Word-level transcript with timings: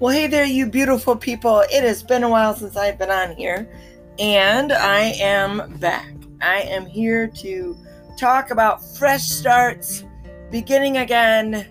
Well, 0.00 0.14
hey 0.14 0.28
there, 0.28 0.44
you 0.44 0.66
beautiful 0.66 1.16
people. 1.16 1.64
It 1.72 1.82
has 1.82 2.04
been 2.04 2.22
a 2.22 2.28
while 2.28 2.54
since 2.54 2.76
I've 2.76 3.00
been 3.00 3.10
on 3.10 3.34
here, 3.34 3.68
and 4.20 4.72
I 4.72 5.00
am 5.18 5.76
back. 5.80 6.14
I 6.40 6.60
am 6.60 6.86
here 6.86 7.26
to 7.26 7.76
talk 8.16 8.52
about 8.52 8.80
fresh 8.96 9.24
starts, 9.24 10.04
beginning 10.52 10.98
again, 10.98 11.66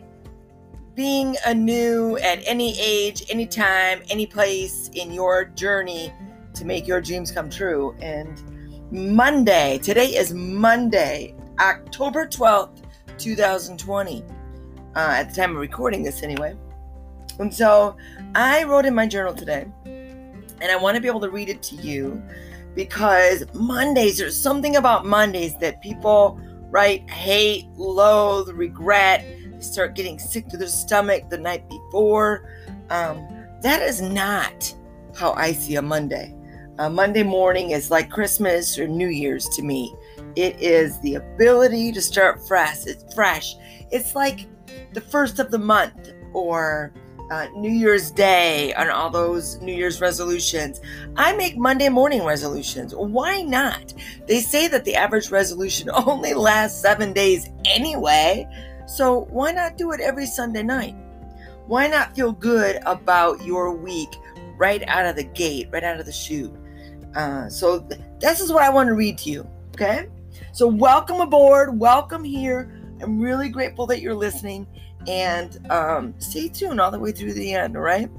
being 0.93 1.37
anew 1.45 2.17
at 2.17 2.45
any 2.45 2.77
age, 2.81 3.23
any 3.29 3.45
time, 3.47 4.01
any 4.09 4.25
place 4.25 4.89
in 4.93 5.13
your 5.13 5.45
journey 5.45 6.11
to 6.53 6.65
make 6.65 6.85
your 6.85 6.99
dreams 6.99 7.31
come 7.31 7.49
true. 7.49 7.95
And 8.01 8.43
Monday, 8.91 9.77
today 9.77 10.07
is 10.07 10.33
Monday, 10.33 11.33
October 11.61 12.27
12th, 12.27 12.81
2020, 13.19 14.21
uh, 14.21 14.99
at 14.99 15.29
the 15.29 15.33
time 15.33 15.51
of 15.51 15.61
recording 15.61 16.03
this, 16.03 16.23
anyway. 16.23 16.57
And 17.39 17.53
so 17.53 17.95
I 18.35 18.63
wrote 18.63 18.85
in 18.85 18.93
my 18.93 19.07
journal 19.07 19.33
today, 19.33 19.67
and 19.85 20.71
I 20.71 20.75
want 20.75 20.95
to 20.95 21.01
be 21.01 21.07
able 21.07 21.21
to 21.21 21.29
read 21.29 21.49
it 21.49 21.61
to 21.63 21.75
you 21.75 22.21
because 22.75 23.43
Mondays, 23.53 24.17
there's 24.17 24.39
something 24.39 24.75
about 24.75 25.05
Mondays 25.05 25.57
that 25.57 25.81
people, 25.81 26.39
right, 26.69 27.09
hate, 27.09 27.67
loathe, 27.75 28.49
regret. 28.49 29.25
Start 29.59 29.95
getting 29.95 30.19
sick 30.19 30.47
to 30.49 30.57
their 30.57 30.67
stomach 30.67 31.29
the 31.29 31.37
night 31.37 31.67
before. 31.67 32.47
Um, 32.89 33.27
that 33.61 33.81
is 33.81 34.01
not 34.01 34.73
how 35.15 35.33
I 35.33 35.53
see 35.53 35.75
a 35.75 35.81
Monday. 35.81 36.35
A 36.77 36.89
Monday 36.89 37.23
morning 37.23 37.71
is 37.71 37.89
like 37.89 38.11
Christmas 38.11 38.77
or 38.77 38.87
New 38.87 39.07
Year's 39.07 39.49
to 39.49 39.63
me. 39.63 39.95
It 40.35 40.61
is 40.61 40.99
the 40.99 41.15
ability 41.15 41.91
to 41.93 42.01
start 42.01 42.47
fresh. 42.47 42.85
It's 42.85 43.11
fresh. 43.15 43.55
It's 43.89 44.13
like 44.13 44.45
the 44.93 45.01
first 45.01 45.39
of 45.39 45.49
the 45.49 45.57
month 45.57 46.11
or 46.33 46.93
uh, 47.29 47.47
New 47.55 47.71
Year's 47.71 48.11
Day 48.11 48.73
on 48.75 48.89
all 48.89 49.09
those 49.09 49.59
New 49.61 49.73
Year's 49.73 49.99
resolutions. 49.99 50.79
I 51.15 51.35
make 51.35 51.57
Monday 51.57 51.89
morning 51.89 52.23
resolutions. 52.23 52.95
Why 52.95 53.41
not? 53.41 53.93
They 54.27 54.39
say 54.39 54.67
that 54.69 54.85
the 54.85 54.95
average 54.95 55.29
resolution 55.29 55.89
only 56.07 56.33
lasts 56.33 56.81
seven 56.81 57.13
days 57.13 57.49
anyway. 57.65 58.47
So 58.87 59.25
why 59.29 59.51
not 59.51 59.77
do 59.77 59.91
it 59.91 59.99
every 59.99 60.25
Sunday 60.25 60.63
night? 60.63 60.95
Why 61.65 61.87
not 61.87 62.15
feel 62.15 62.31
good 62.31 62.79
about 62.85 63.43
your 63.43 63.73
week 63.73 64.15
right 64.57 64.83
out 64.87 65.05
of 65.05 65.17
the 65.17 65.25
gate, 65.25 65.67
right 65.71 65.83
out 65.83 65.99
of 65.99 66.05
the 66.05 66.13
chute? 66.13 66.53
Uh, 67.13 67.49
so 67.49 67.81
th- 67.81 67.99
this 68.19 68.39
is 68.39 68.51
what 68.51 68.63
I 68.63 68.69
want 68.69 68.87
to 68.87 68.93
read 68.93 69.17
to 69.19 69.29
you. 69.29 69.49
Okay. 69.71 70.07
So 70.53 70.67
welcome 70.67 71.19
aboard. 71.19 71.77
Welcome 71.77 72.23
here. 72.23 72.73
I'm 73.01 73.19
really 73.19 73.49
grateful 73.49 73.85
that 73.87 74.01
you're 74.01 74.15
listening 74.15 74.65
and 75.07 75.71
um, 75.71 76.13
stay 76.19 76.49
tuned 76.49 76.81
all 76.81 76.91
the 76.91 76.99
way 76.99 77.11
through 77.11 77.33
the 77.33 77.53
end, 77.53 77.75
all 77.75 77.83
right? 77.83 78.09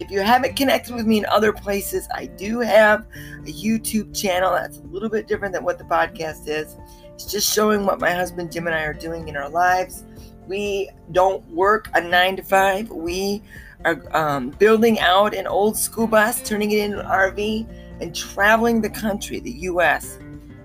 If 0.00 0.10
you 0.10 0.20
haven't 0.20 0.56
connected 0.56 0.94
with 0.94 1.06
me 1.06 1.18
in 1.18 1.26
other 1.26 1.52
places, 1.52 2.08
I 2.14 2.26
do 2.26 2.60
have 2.60 3.06
a 3.46 3.52
YouTube 3.52 4.14
channel 4.18 4.52
that's 4.52 4.78
a 4.78 4.82
little 4.82 5.08
bit 5.08 5.28
different 5.28 5.54
than 5.54 5.64
what 5.64 5.78
the 5.78 5.84
podcast 5.84 6.48
is. 6.48 6.76
It's 7.14 7.26
just 7.26 7.52
showing 7.52 7.86
what 7.86 8.00
my 8.00 8.10
husband 8.10 8.50
Jim 8.50 8.66
and 8.66 8.74
I 8.74 8.82
are 8.82 8.92
doing 8.92 9.28
in 9.28 9.36
our 9.36 9.48
lives. 9.48 10.04
We 10.48 10.90
don't 11.12 11.46
work 11.48 11.88
a 11.94 12.00
nine 12.00 12.36
to 12.36 12.42
five. 12.42 12.90
We 12.90 13.42
are 13.84 14.02
um, 14.16 14.50
building 14.50 14.98
out 14.98 15.34
an 15.34 15.46
old 15.46 15.76
school 15.76 16.06
bus, 16.06 16.42
turning 16.42 16.72
it 16.72 16.78
into 16.80 17.00
an 17.00 17.06
RV, 17.06 17.66
and 18.00 18.14
traveling 18.14 18.80
the 18.80 18.90
country, 18.90 19.38
the 19.38 19.52
U.S. 19.52 20.18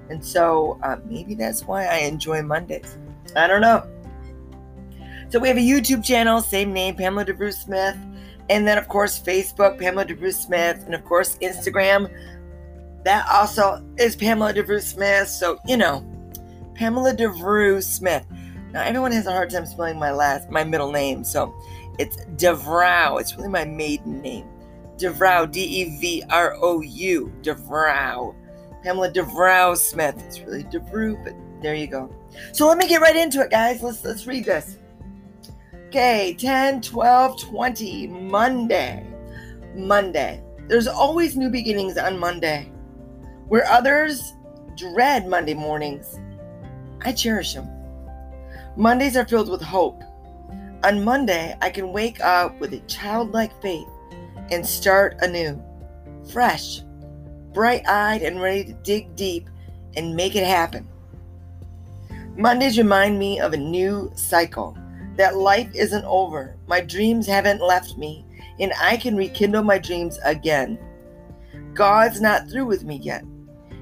And 0.09 0.25
so 0.25 0.80
uh, 0.81 0.97
maybe 1.05 1.36
that's 1.36 1.66
why 1.66 1.86
I 1.86 1.97
enjoy 1.99 2.41
Mondays. 2.41 2.97
I 3.36 3.45
don't 3.45 3.61
know. 3.61 3.88
So 5.30 5.38
we 5.38 5.47
have 5.47 5.58
a 5.58 5.61
YouTube 5.61 6.03
channel, 6.03 6.41
same 6.41 6.73
name, 6.73 6.95
Pamela 6.95 7.23
DeVrou 7.23 7.53
Smith. 7.53 7.95
And 8.49 8.67
then, 8.67 8.80
of 8.80 8.88
course, 8.88 9.19
Facebook, 9.19 9.80
Pamela 9.80 10.05
DeVrou 10.05 10.33
Smith. 10.33 10.83
And 10.86 10.95
of 10.95 11.05
course, 11.05 11.38
Instagram. 11.38 12.11
That 13.05 13.27
also 13.31 13.86
is 13.98 14.15
Pamela 14.15 14.54
DeVrou 14.54 14.81
Smith. 14.81 15.27
So, 15.27 15.59
you 15.67 15.77
know, 15.77 16.04
Pamela 16.73 17.14
DeVrou 17.14 17.83
Smith. 17.83 18.26
Now, 18.71 18.81
everyone 18.81 19.11
has 19.11 19.27
a 19.27 19.31
hard 19.31 19.52
time 19.52 19.67
spelling 19.67 19.99
my 19.99 20.11
last, 20.11 20.49
my 20.49 20.64
middle 20.64 20.92
name. 20.92 21.23
So 21.23 21.54
it's 21.99 22.17
DeVrow. 22.37 23.21
It's 23.21 23.36
really 23.36 23.49
my 23.49 23.65
maiden 23.65 24.21
name. 24.21 24.48
DeVrow, 24.98 25.49
D 25.52 25.61
E 25.61 25.99
V 25.99 26.23
R 26.31 26.55
O 26.59 26.81
U. 26.81 27.31
DeVrow. 27.43 28.36
Pamela 28.83 29.11
DeVrow 29.11 29.77
Smith. 29.77 30.15
It's 30.25 30.39
really 30.39 30.64
DeVrew, 30.64 31.23
but 31.23 31.36
there 31.61 31.75
you 31.75 31.87
go. 31.87 32.14
So 32.52 32.67
let 32.67 32.77
me 32.77 32.87
get 32.87 33.02
right 33.02 33.15
into 33.15 33.42
it, 33.42 33.52
guys. 33.52 33.83
Let's 33.83 34.04
let's 34.04 34.25
read 34.25 34.45
this. 34.45 34.77
Okay, 35.89 36.36
10, 36.38 36.82
12, 36.82 37.42
20, 37.42 38.08
Monday. 38.10 39.04
Monday. 39.73 40.39
There's 40.67 40.86
always 40.86 41.36
new 41.36 41.50
beginnings 41.50 41.98
on 41.98 42.20
Monday. 42.20 42.72
Where 43.48 43.66
others 43.66 44.33
dread 44.78 45.28
Monday 45.28 45.55
mornings, 45.55 46.20
I 47.02 47.11
cherish 47.11 47.55
them. 47.55 47.67
Mondays 48.78 49.17
are 49.17 49.26
filled 49.26 49.49
with 49.49 49.64
hope. 49.64 50.04
On 50.83 51.04
Monday, 51.04 51.58
I 51.60 51.72
can 51.72 51.92
wake 51.92 52.22
up 52.22 52.60
with 52.60 52.72
a 52.73 52.82
childlike 52.82 53.60
faith 53.60 53.88
and 54.52 54.64
start 54.64 55.17
anew, 55.23 55.60
fresh, 56.32 56.82
bright 57.52 57.82
eyed, 57.88 58.22
and 58.22 58.39
ready 58.39 58.64
to 58.66 58.73
dig 58.73 59.16
deep 59.16 59.49
and 59.98 60.16
make 60.16 60.36
it 60.36 60.45
happen. 60.45 60.88
Mondays 62.38 62.78
remind 62.78 63.17
me 63.17 63.39
of 63.39 63.54
a 63.54 63.58
new 63.58 64.11
cycle 64.14 64.78
that 65.19 65.35
life 65.35 65.69
isn't 65.75 66.05
over. 66.05 66.55
My 66.65 66.80
dreams 66.80 67.27
haven't 67.27 67.59
left 67.59 67.97
me, 67.97 68.25
and 68.57 68.71
I 68.80 68.95
can 68.95 69.17
rekindle 69.17 69.63
my 69.63 69.77
dreams 69.77 70.17
again. 70.23 70.80
God's 71.73 72.21
not 72.21 72.49
through 72.49 72.67
with 72.67 72.85
me 72.85 72.95
yet. 72.95 73.25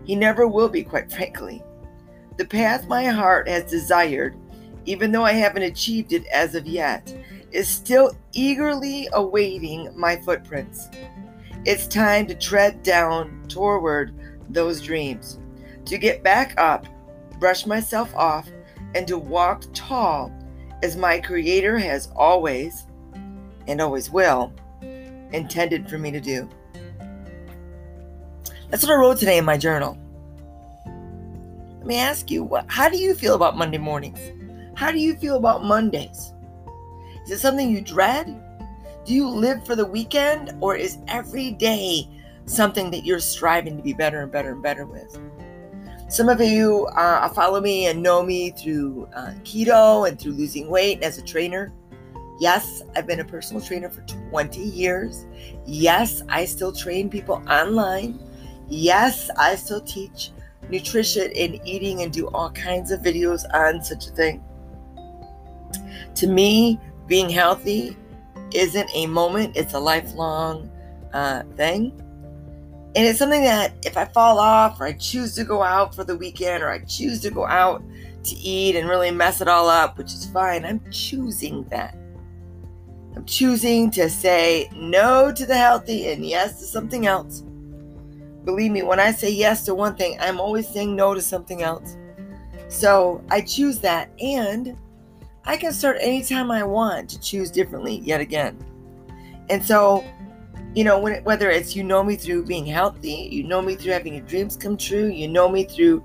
He 0.04 0.16
never 0.16 0.48
will 0.48 0.68
be, 0.68 0.82
quite 0.82 1.12
frankly. 1.12 1.64
The 2.38 2.46
path 2.46 2.88
my 2.88 3.06
heart 3.06 3.48
has 3.48 3.70
desired, 3.70 4.36
even 4.86 5.12
though 5.12 5.26
I 5.26 5.34
haven't 5.34 5.62
achieved 5.62 6.12
it 6.12 6.26
as 6.34 6.56
of 6.56 6.66
yet, 6.66 7.16
is 7.52 7.70
still 7.70 8.18
eagerly 8.34 9.08
awaiting 9.14 9.94
my 9.96 10.16
footprints. 10.16 10.88
It's 11.66 11.86
time 11.86 12.26
to 12.28 12.36
tread 12.36 12.82
down 12.82 13.46
toward 13.48 14.12
those 14.50 14.82
dreams, 14.82 15.38
to 15.86 16.00
get 16.00 16.24
back 16.24 16.56
up, 16.58 16.88
brush 17.40 17.68
myself 17.68 18.16
off, 18.16 18.50
and 18.96 19.08
to 19.08 19.20
walk 19.20 19.66
tall 19.76 20.32
as 20.84 20.96
my 20.96 21.20
Creator 21.20 21.78
has 21.80 22.10
always, 22.16 22.86
and 23.68 23.82
always 23.82 24.10
will, 24.10 24.54
intended 25.34 25.90
for 25.90 25.98
me 25.98 26.12
to 26.12 26.20
do. 26.20 26.50
That's 28.70 28.84
what 28.84 28.92
I 28.92 28.96
wrote 28.96 29.18
today 29.18 29.38
in 29.38 29.46
my 29.46 29.58
journal. 29.58 29.98
Let 31.78 31.86
me 31.86 31.98
ask 31.98 32.30
you, 32.30 32.44
what, 32.44 32.66
how 32.68 32.90
do 32.90 32.98
you 32.98 33.16
feel 33.16 33.36
about 33.36 33.58
Monday 33.58 33.78
mornings? 33.78 34.20
How 34.76 34.92
do 34.92 35.00
you 35.00 35.16
feel 35.16 35.38
about 35.38 35.64
Mondays? 35.64 36.34
Is 37.26 37.32
it 37.32 37.40
something 37.40 37.70
you 37.70 37.82
dread? 37.82 38.44
Do 39.06 39.14
you 39.14 39.28
live 39.28 39.66
for 39.66 39.76
the 39.76 39.86
weekend, 39.86 40.54
or 40.60 40.76
is 40.76 40.98
every 41.08 41.52
day 41.52 42.08
something 42.46 42.92
that 42.92 43.06
you're 43.06 43.20
striving 43.20 43.78
to 43.78 43.84
be 43.84 43.94
better 43.94 44.22
and 44.22 44.32
better 44.32 44.52
and 44.52 44.62
better 44.62 44.86
with? 44.86 45.18
Some 46.10 46.30
of 46.30 46.40
you 46.40 46.86
uh, 46.96 47.28
follow 47.30 47.60
me 47.60 47.88
and 47.88 48.02
know 48.02 48.24
me 48.24 48.52
through 48.52 49.10
uh, 49.14 49.34
keto 49.44 50.08
and 50.08 50.18
through 50.18 50.34
losing 50.34 50.70
weight 50.70 51.04
as 51.04 51.18
a 51.18 51.22
trainer. 51.22 51.74
Yes, 52.40 52.82
I've 52.96 53.06
been 53.06 53.20
a 53.20 53.26
personal 53.26 53.62
trainer 53.62 53.90
for 53.90 54.02
20 54.30 54.62
years. 54.62 55.26
Yes, 55.66 56.22
I 56.30 56.46
still 56.46 56.72
train 56.72 57.10
people 57.10 57.44
online. 57.50 58.20
Yes, 58.70 59.30
I 59.38 59.56
still 59.56 59.82
teach 59.82 60.32
nutrition 60.70 61.30
and 61.36 61.60
eating 61.66 62.04
and 62.04 62.14
do 62.14 62.28
all 62.28 62.52
kinds 62.52 62.92
of 62.92 63.02
videos 63.02 63.44
on 63.54 63.84
such 63.84 64.08
a 64.08 64.12
thing. 64.12 64.42
To 66.16 66.28
me, 66.28 66.80
being 67.08 67.30
healthy 67.30 67.98
isn't 68.54 68.90
a 68.96 69.08
moment, 69.08 69.58
it's 69.58 69.74
a 69.74 69.80
lifelong 69.80 70.72
uh, 71.14 71.44
thing. 71.58 72.02
And 72.98 73.06
it's 73.06 73.20
something 73.20 73.44
that 73.44 73.74
if 73.86 73.96
I 73.96 74.06
fall 74.06 74.40
off 74.40 74.82
or 74.82 74.86
I 74.86 74.94
choose 74.94 75.36
to 75.36 75.44
go 75.44 75.62
out 75.62 75.94
for 75.94 76.04
the 76.04 76.18
weekend 76.18 76.64
or 76.64 76.72
I 76.72 76.80
choose 76.80 77.22
to 77.22 77.30
go 77.30 77.46
out 77.46 77.84
to 78.24 78.36
eat 78.36 78.76
and 78.76 78.90
really 78.90 79.12
mess 79.12 79.40
it 79.40 79.48
all 79.48 79.70
up, 79.70 80.00
which 80.00 80.08
is 80.08 80.26
fine, 80.26 80.66
I'm 80.66 80.82
choosing 80.90 81.64
that. 81.66 81.96
I'm 83.16 83.24
choosing 83.26 83.92
to 83.92 84.10
say 84.10 84.68
no 84.76 85.32
to 85.32 85.46
the 85.46 85.56
healthy 85.56 86.08
and 86.08 86.26
yes 86.26 86.60
to 86.60 86.66
something 86.66 87.06
else. 87.06 87.44
Believe 88.46 88.72
me, 88.72 88.82
when 88.82 89.00
I 89.00 89.12
say 89.12 89.30
yes 89.30 89.64
to 89.66 89.76
one 89.76 89.96
thing, 89.96 90.18
I'm 90.20 90.40
always 90.40 90.68
saying 90.68 90.96
no 90.96 91.14
to 91.14 91.22
something 91.22 91.62
else. 91.62 91.96
So 92.68 93.24
I 93.30 93.42
choose 93.42 93.78
that 93.82 94.10
and 94.20 94.76
I 95.46 95.56
can 95.56 95.72
start 95.72 95.98
anytime 96.00 96.50
I 96.50 96.64
want 96.64 97.12
to 97.12 97.20
choose 97.20 97.52
differently 97.52 98.00
yet 98.00 98.22
again. 98.22 98.58
And 99.52 99.64
so 99.64 100.04
you 100.78 100.84
know, 100.84 101.00
when, 101.00 101.24
whether 101.24 101.50
it's 101.50 101.76
you 101.76 101.84
know 101.84 102.04
me 102.04 102.16
through 102.16 102.46
being 102.46 102.68
healthy, 102.68 103.30
you 103.32 103.44
know 103.44 103.64
me 103.64 103.74
through 103.74 103.94
having 103.94 104.14
your 104.14 104.24
dreams 104.26 104.56
come 104.56 104.78
true, 104.78 105.08
you 105.08 105.28
know 105.28 105.50
me 105.50 105.64
through 105.64 106.04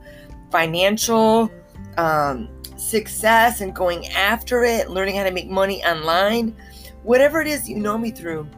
financial 0.51 1.51
um, 1.99 2.49
success 2.79 3.61
and 3.61 3.75
going 3.75 4.07
after 4.09 4.65
it, 4.65 4.89
learning 4.89 5.17
how 5.17 5.25
to 5.25 5.31
make 5.31 5.51
money 5.51 5.85
online, 5.85 6.57
whatever 7.03 7.43
it 7.43 7.49
is 7.49 7.69
you 7.69 7.77
know 7.77 7.99
me 7.99 8.11
through, 8.11 8.49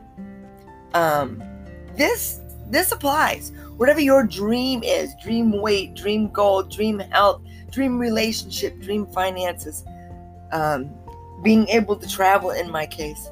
Um, 0.95 1.43
this 1.97 2.41
this 2.71 2.93
applies. 2.93 3.51
Whatever 3.77 3.99
your 4.01 4.25
dream 4.25 4.85
is, 4.85 5.13
dream 5.21 5.61
weight, 5.61 5.95
dream 5.95 6.29
goal, 6.29 6.63
dream 6.63 7.01
health, 7.01 7.43
dream 7.73 7.99
relationship, 7.99 8.79
dream 8.79 9.05
finances, 9.07 9.83
um, 10.53 10.95
being 11.43 11.67
able 11.71 11.97
to 11.97 12.09
travel 12.09 12.51
in 12.53 12.71
my 12.71 12.87
case, 12.87 13.31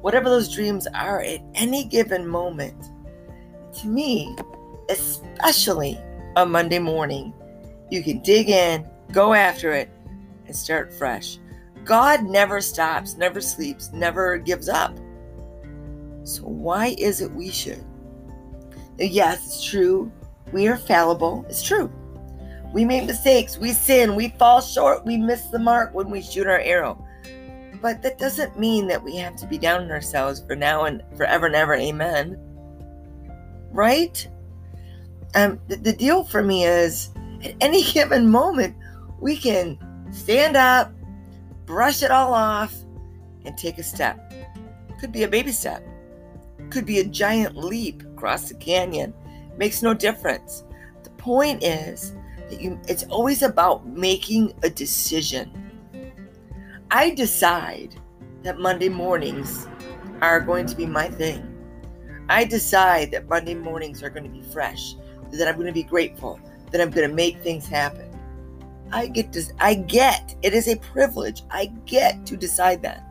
whatever 0.00 0.28
those 0.28 0.52
dreams 0.52 0.86
are 0.94 1.20
at 1.20 1.40
any 1.54 1.84
given 1.84 2.26
moment, 2.26 2.90
to 3.80 3.86
me, 3.86 4.36
especially 4.88 5.98
on 6.36 6.50
Monday 6.50 6.78
morning, 6.78 7.32
you 7.90 8.02
can 8.02 8.20
dig 8.20 8.48
in, 8.48 8.86
go 9.12 9.34
after 9.34 9.72
it, 9.72 9.90
and 10.46 10.56
start 10.56 10.92
fresh. 10.92 11.38
God 11.84 12.24
never 12.24 12.60
stops, 12.60 13.16
never 13.16 13.40
sleeps, 13.40 13.92
never 13.92 14.38
gives 14.38 14.68
up. 14.68 14.96
So, 16.24 16.42
why 16.42 16.94
is 16.98 17.22
it 17.22 17.30
we 17.32 17.50
should? 17.50 17.84
Yes, 18.98 19.46
it's 19.46 19.64
true. 19.64 20.12
We 20.52 20.68
are 20.68 20.76
fallible. 20.76 21.46
It's 21.48 21.62
true. 21.62 21.90
We 22.74 22.84
make 22.84 23.06
mistakes. 23.06 23.58
We 23.58 23.72
sin. 23.72 24.14
We 24.14 24.28
fall 24.30 24.60
short. 24.60 25.06
We 25.06 25.16
miss 25.16 25.46
the 25.46 25.58
mark 25.58 25.94
when 25.94 26.10
we 26.10 26.20
shoot 26.20 26.46
our 26.46 26.58
arrow. 26.58 27.02
But 27.80 28.02
that 28.02 28.18
doesn't 28.18 28.58
mean 28.58 28.88
that 28.88 29.02
we 29.02 29.16
have 29.16 29.36
to 29.36 29.46
be 29.46 29.58
down 29.58 29.82
on 29.82 29.90
ourselves 29.90 30.42
for 30.46 30.56
now 30.56 30.84
and 30.84 31.02
forever 31.16 31.46
and 31.46 31.54
ever. 31.54 31.74
Amen. 31.74 32.36
Right? 33.70 34.28
Um, 35.34 35.60
the, 35.68 35.76
the 35.76 35.92
deal 35.92 36.24
for 36.24 36.42
me 36.42 36.64
is 36.64 37.10
at 37.44 37.54
any 37.60 37.82
given 37.92 38.30
moment, 38.30 38.76
we 39.20 39.36
can 39.36 39.78
stand 40.12 40.56
up, 40.56 40.92
brush 41.66 42.02
it 42.02 42.10
all 42.10 42.32
off, 42.34 42.74
and 43.44 43.56
take 43.56 43.78
a 43.78 43.82
step. 43.82 44.32
Could 45.00 45.12
be 45.12 45.22
a 45.22 45.28
baby 45.28 45.52
step, 45.52 45.84
could 46.70 46.86
be 46.86 46.98
a 46.98 47.04
giant 47.04 47.56
leap 47.56 48.02
across 48.02 48.48
the 48.48 48.54
canyon. 48.54 49.14
Makes 49.56 49.82
no 49.82 49.94
difference. 49.94 50.64
The 51.02 51.10
point 51.10 51.62
is 51.62 52.14
that 52.50 52.60
you 52.60 52.80
it's 52.88 53.04
always 53.04 53.42
about 53.42 53.86
making 53.86 54.54
a 54.62 54.70
decision. 54.70 55.67
I 56.90 57.10
decide 57.10 57.94
that 58.44 58.58
Monday 58.58 58.88
mornings 58.88 59.68
are 60.22 60.40
going 60.40 60.66
to 60.66 60.76
be 60.76 60.86
my 60.86 61.08
thing. 61.08 61.44
I 62.30 62.44
decide 62.44 63.10
that 63.10 63.28
Monday 63.28 63.54
mornings 63.54 64.02
are 64.02 64.10
going 64.10 64.24
to 64.24 64.30
be 64.30 64.42
fresh, 64.42 64.94
that 65.32 65.48
I'm 65.48 65.54
going 65.54 65.66
to 65.66 65.72
be 65.72 65.82
grateful, 65.82 66.40
that 66.70 66.80
I'm 66.80 66.90
going 66.90 67.08
to 67.08 67.14
make 67.14 67.42
things 67.42 67.68
happen. 67.68 68.06
I 68.90 69.06
get 69.06 69.32
to, 69.34 69.42
I 69.58 69.74
get, 69.74 70.34
it 70.42 70.54
is 70.54 70.66
a 70.66 70.76
privilege. 70.76 71.42
I 71.50 71.66
get 71.84 72.24
to 72.26 72.36
decide 72.36 72.82
that. 72.82 73.04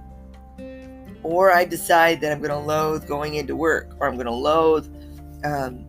Or 1.21 1.51
I 1.51 1.65
decide 1.65 2.21
that 2.21 2.31
I'm 2.31 2.39
going 2.39 2.49
to 2.49 2.57
loathe 2.57 3.07
going 3.07 3.35
into 3.35 3.55
work, 3.55 3.95
or 3.99 4.07
I'm 4.07 4.15
going 4.15 4.25
to 4.25 4.31
loathe, 4.31 4.87
um, 5.43 5.85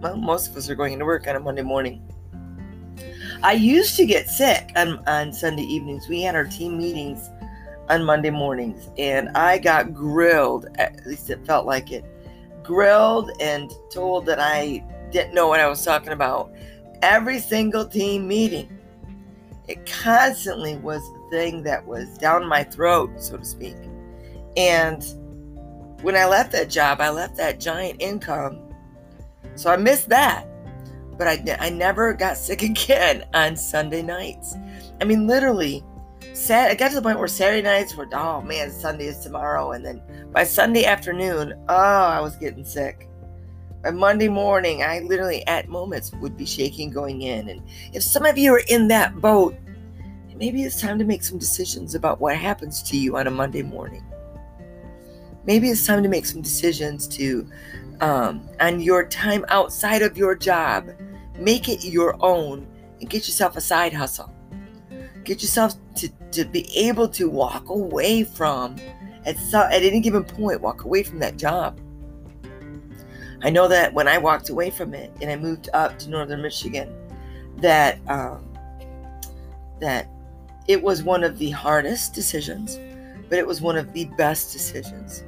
well, 0.00 0.16
most 0.16 0.50
of 0.50 0.56
us 0.56 0.68
are 0.68 0.74
going 0.74 0.92
into 0.92 1.04
work 1.04 1.28
on 1.28 1.36
a 1.36 1.40
Monday 1.40 1.62
morning. 1.62 2.02
I 3.42 3.52
used 3.52 3.96
to 3.96 4.06
get 4.06 4.28
sick 4.28 4.70
on, 4.76 5.02
on 5.08 5.32
Sunday 5.32 5.62
evenings. 5.62 6.08
We 6.08 6.22
had 6.22 6.36
our 6.36 6.44
team 6.44 6.78
meetings 6.78 7.28
on 7.88 8.04
Monday 8.04 8.30
mornings, 8.30 8.88
and 8.96 9.28
I 9.30 9.58
got 9.58 9.92
grilled, 9.92 10.66
at 10.76 11.04
least 11.04 11.28
it 11.28 11.44
felt 11.44 11.66
like 11.66 11.90
it, 11.90 12.04
grilled 12.62 13.32
and 13.40 13.72
told 13.90 14.26
that 14.26 14.38
I 14.38 14.84
didn't 15.10 15.34
know 15.34 15.48
what 15.48 15.58
I 15.58 15.68
was 15.68 15.84
talking 15.84 16.12
about 16.12 16.52
every 17.02 17.40
single 17.40 17.84
team 17.84 18.28
meeting. 18.28 18.78
It 19.66 19.84
constantly 19.86 20.76
was 20.76 21.02
the 21.02 21.28
thing 21.30 21.64
that 21.64 21.84
was 21.84 22.16
down 22.18 22.46
my 22.46 22.62
throat, 22.62 23.10
so 23.20 23.36
to 23.36 23.44
speak. 23.44 23.76
And 24.56 25.04
when 26.02 26.16
I 26.16 26.26
left 26.26 26.52
that 26.52 26.70
job, 26.70 27.00
I 27.00 27.10
left 27.10 27.36
that 27.36 27.58
giant 27.58 28.00
income. 28.00 28.60
So 29.56 29.70
I 29.70 29.76
missed 29.76 30.08
that. 30.10 30.46
But 31.16 31.28
I, 31.28 31.56
I 31.60 31.70
never 31.70 32.12
got 32.12 32.36
sick 32.36 32.62
again 32.62 33.24
on 33.34 33.56
Sunday 33.56 34.02
nights. 34.02 34.56
I 35.00 35.04
mean, 35.04 35.26
literally, 35.26 35.84
Sat, 36.34 36.70
I 36.70 36.74
got 36.74 36.88
to 36.88 36.94
the 36.94 37.02
point 37.02 37.18
where 37.18 37.28
Saturday 37.28 37.62
nights 37.62 37.94
were, 37.94 38.08
oh 38.14 38.40
man, 38.40 38.70
Sunday 38.70 39.06
is 39.06 39.18
tomorrow. 39.18 39.72
And 39.72 39.84
then 39.84 40.02
by 40.32 40.44
Sunday 40.44 40.84
afternoon, 40.84 41.52
oh, 41.68 41.74
I 41.74 42.20
was 42.20 42.36
getting 42.36 42.64
sick. 42.64 43.08
By 43.82 43.90
Monday 43.90 44.28
morning, 44.28 44.82
I 44.82 45.00
literally 45.00 45.46
at 45.46 45.68
moments 45.68 46.12
would 46.14 46.36
be 46.36 46.46
shaking 46.46 46.90
going 46.90 47.22
in. 47.22 47.48
And 47.48 47.62
if 47.92 48.02
some 48.02 48.24
of 48.24 48.38
you 48.38 48.54
are 48.54 48.62
in 48.68 48.88
that 48.88 49.20
boat, 49.20 49.56
maybe 50.36 50.62
it's 50.62 50.80
time 50.80 50.98
to 50.98 51.04
make 51.04 51.22
some 51.22 51.38
decisions 51.38 51.94
about 51.94 52.20
what 52.20 52.36
happens 52.36 52.82
to 52.84 52.96
you 52.96 53.16
on 53.16 53.26
a 53.26 53.30
Monday 53.30 53.62
morning. 53.62 54.04
Maybe 55.44 55.68
it's 55.68 55.84
time 55.86 56.02
to 56.02 56.08
make 56.08 56.24
some 56.24 56.40
decisions 56.40 57.06
to, 57.08 57.46
um, 58.02 58.46
on 58.60 58.80
your 58.80 59.06
time 59.06 59.44
outside 59.48 60.02
of 60.02 60.18
your 60.18 60.34
job, 60.34 60.90
make 61.38 61.68
it 61.68 61.84
your 61.84 62.16
own 62.22 62.66
and 63.00 63.08
get 63.08 63.26
yourself 63.26 63.56
a 63.56 63.60
side 63.60 63.94
hustle. 63.94 64.30
Get 65.24 65.40
yourself 65.40 65.74
to, 65.96 66.08
to 66.32 66.44
be 66.44 66.68
able 66.76 67.08
to 67.08 67.30
walk 67.30 67.70
away 67.70 68.24
from, 68.24 68.76
at, 69.24 69.38
some, 69.38 69.72
at 69.72 69.82
any 69.82 70.00
given 70.00 70.24
point, 70.24 70.60
walk 70.60 70.84
away 70.84 71.02
from 71.02 71.20
that 71.20 71.38
job 71.38 71.80
I 73.44 73.50
know 73.50 73.66
that 73.68 73.92
when 73.92 74.06
I 74.06 74.18
walked 74.18 74.50
away 74.50 74.70
from 74.70 74.94
it 74.94 75.10
and 75.20 75.30
I 75.30 75.36
moved 75.36 75.68
up 75.72 75.98
to 76.00 76.10
northern 76.10 76.42
Michigan, 76.42 76.94
that 77.56 77.98
um, 78.08 78.48
that 79.80 80.08
it 80.68 80.80
was 80.80 81.02
one 81.02 81.24
of 81.24 81.38
the 81.38 81.50
hardest 81.50 82.14
decisions, 82.14 82.78
but 83.28 83.38
it 83.38 83.46
was 83.46 83.60
one 83.60 83.76
of 83.76 83.92
the 83.92 84.04
best 84.16 84.52
decisions 84.52 85.24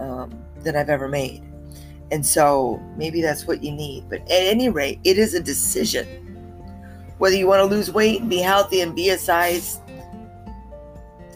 um, 0.00 0.42
that 0.60 0.74
I've 0.74 0.88
ever 0.88 1.06
made. 1.06 1.42
And 2.10 2.24
so 2.24 2.80
maybe 2.96 3.22
that's 3.22 3.46
what 3.46 3.62
you 3.62 3.72
need. 3.72 4.08
But 4.08 4.22
at 4.22 4.30
any 4.30 4.68
rate, 4.68 5.00
it 5.04 5.18
is 5.18 5.34
a 5.34 5.40
decision. 5.40 6.06
Whether 7.18 7.36
you 7.36 7.46
want 7.46 7.60
to 7.60 7.66
lose 7.66 7.90
weight 7.90 8.20
and 8.20 8.30
be 8.30 8.38
healthy 8.38 8.80
and 8.80 8.94
be 8.94 9.10
a 9.10 9.18
size 9.18 9.80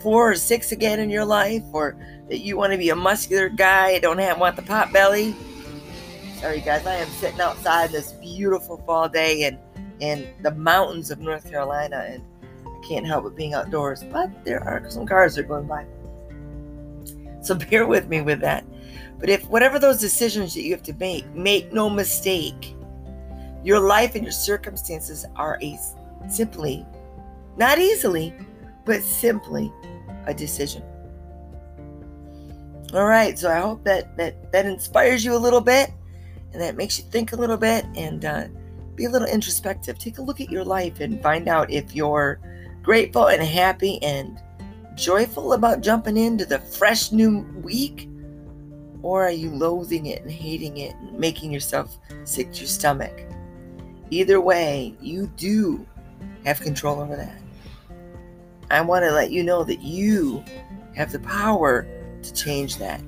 four 0.02 0.30
or 0.30 0.34
six 0.36 0.72
again 0.72 1.00
in 1.00 1.10
your 1.10 1.24
life, 1.24 1.62
or 1.72 1.96
that 2.28 2.38
you 2.38 2.56
want 2.56 2.72
to 2.72 2.78
be 2.78 2.90
a 2.90 2.96
muscular 2.96 3.48
guy, 3.48 3.98
don't 3.98 4.18
have 4.18 4.38
want 4.38 4.56
the 4.56 4.62
pot 4.62 4.92
belly, 4.92 5.34
Sorry, 6.40 6.60
guys, 6.60 6.86
I 6.86 6.94
am 6.94 7.08
sitting 7.08 7.40
outside 7.40 7.90
this 7.90 8.12
beautiful 8.12 8.80
fall 8.86 9.08
day 9.08 9.42
in, 9.42 9.58
in 9.98 10.28
the 10.42 10.52
mountains 10.52 11.10
of 11.10 11.18
North 11.18 11.50
Carolina, 11.50 12.06
and 12.08 12.22
I 12.64 12.86
can't 12.86 13.04
help 13.04 13.24
but 13.24 13.34
being 13.34 13.54
outdoors. 13.54 14.04
But 14.04 14.30
there 14.44 14.62
are 14.62 14.88
some 14.88 15.04
cars 15.04 15.34
that 15.34 15.46
are 15.46 15.48
going 15.48 15.66
by. 15.66 15.84
So 17.42 17.54
bear 17.70 17.88
with 17.88 18.06
me 18.06 18.20
with 18.20 18.38
that. 18.42 18.64
But 19.18 19.28
if 19.28 19.46
whatever 19.48 19.78
those 19.78 19.98
decisions 19.98 20.54
that 20.54 20.62
you 20.62 20.72
have 20.72 20.82
to 20.84 20.92
make, 20.94 21.28
make 21.34 21.72
no 21.72 21.90
mistake, 21.90 22.74
your 23.64 23.80
life 23.80 24.14
and 24.14 24.22
your 24.22 24.32
circumstances 24.32 25.26
are 25.36 25.58
a 25.60 25.78
simply, 26.28 26.86
not 27.56 27.78
easily, 27.78 28.32
but 28.84 29.02
simply 29.02 29.72
a 30.26 30.34
decision. 30.34 30.82
All 32.94 33.06
right, 33.06 33.38
so 33.38 33.50
I 33.50 33.58
hope 33.58 33.84
that 33.84 34.16
that 34.16 34.50
that 34.52 34.64
inspires 34.64 35.24
you 35.24 35.34
a 35.34 35.36
little 35.36 35.60
bit 35.60 35.90
and 36.52 36.62
that 36.62 36.76
makes 36.76 36.98
you 36.98 37.04
think 37.04 37.32
a 37.32 37.36
little 37.36 37.56
bit 37.56 37.84
and 37.94 38.24
uh, 38.24 38.44
be 38.94 39.04
a 39.04 39.10
little 39.10 39.28
introspective. 39.28 39.98
Take 39.98 40.18
a 40.18 40.22
look 40.22 40.40
at 40.40 40.50
your 40.50 40.64
life 40.64 41.00
and 41.00 41.22
find 41.22 41.48
out 41.48 41.70
if 41.70 41.94
you're 41.94 42.40
grateful 42.82 43.26
and 43.26 43.42
happy 43.42 44.02
and 44.02 44.40
joyful 44.94 45.52
about 45.52 45.82
jumping 45.82 46.16
into 46.16 46.46
the 46.46 46.58
fresh 46.58 47.12
new 47.12 47.40
week, 47.62 48.07
or 49.02 49.24
are 49.24 49.30
you 49.30 49.50
loathing 49.50 50.06
it 50.06 50.22
and 50.22 50.30
hating 50.30 50.78
it 50.78 50.94
and 50.96 51.18
making 51.18 51.52
yourself 51.52 51.96
sick 52.24 52.52
to 52.52 52.60
your 52.60 52.68
stomach? 52.68 53.22
Either 54.10 54.40
way, 54.40 54.94
you 55.00 55.26
do 55.36 55.86
have 56.44 56.60
control 56.60 57.00
over 57.00 57.16
that. 57.16 57.40
I 58.70 58.80
want 58.80 59.04
to 59.04 59.10
let 59.10 59.30
you 59.30 59.42
know 59.42 59.64
that 59.64 59.80
you 59.80 60.42
have 60.94 61.12
the 61.12 61.20
power 61.20 61.86
to 62.22 62.32
change 62.34 62.76
that. 62.78 63.00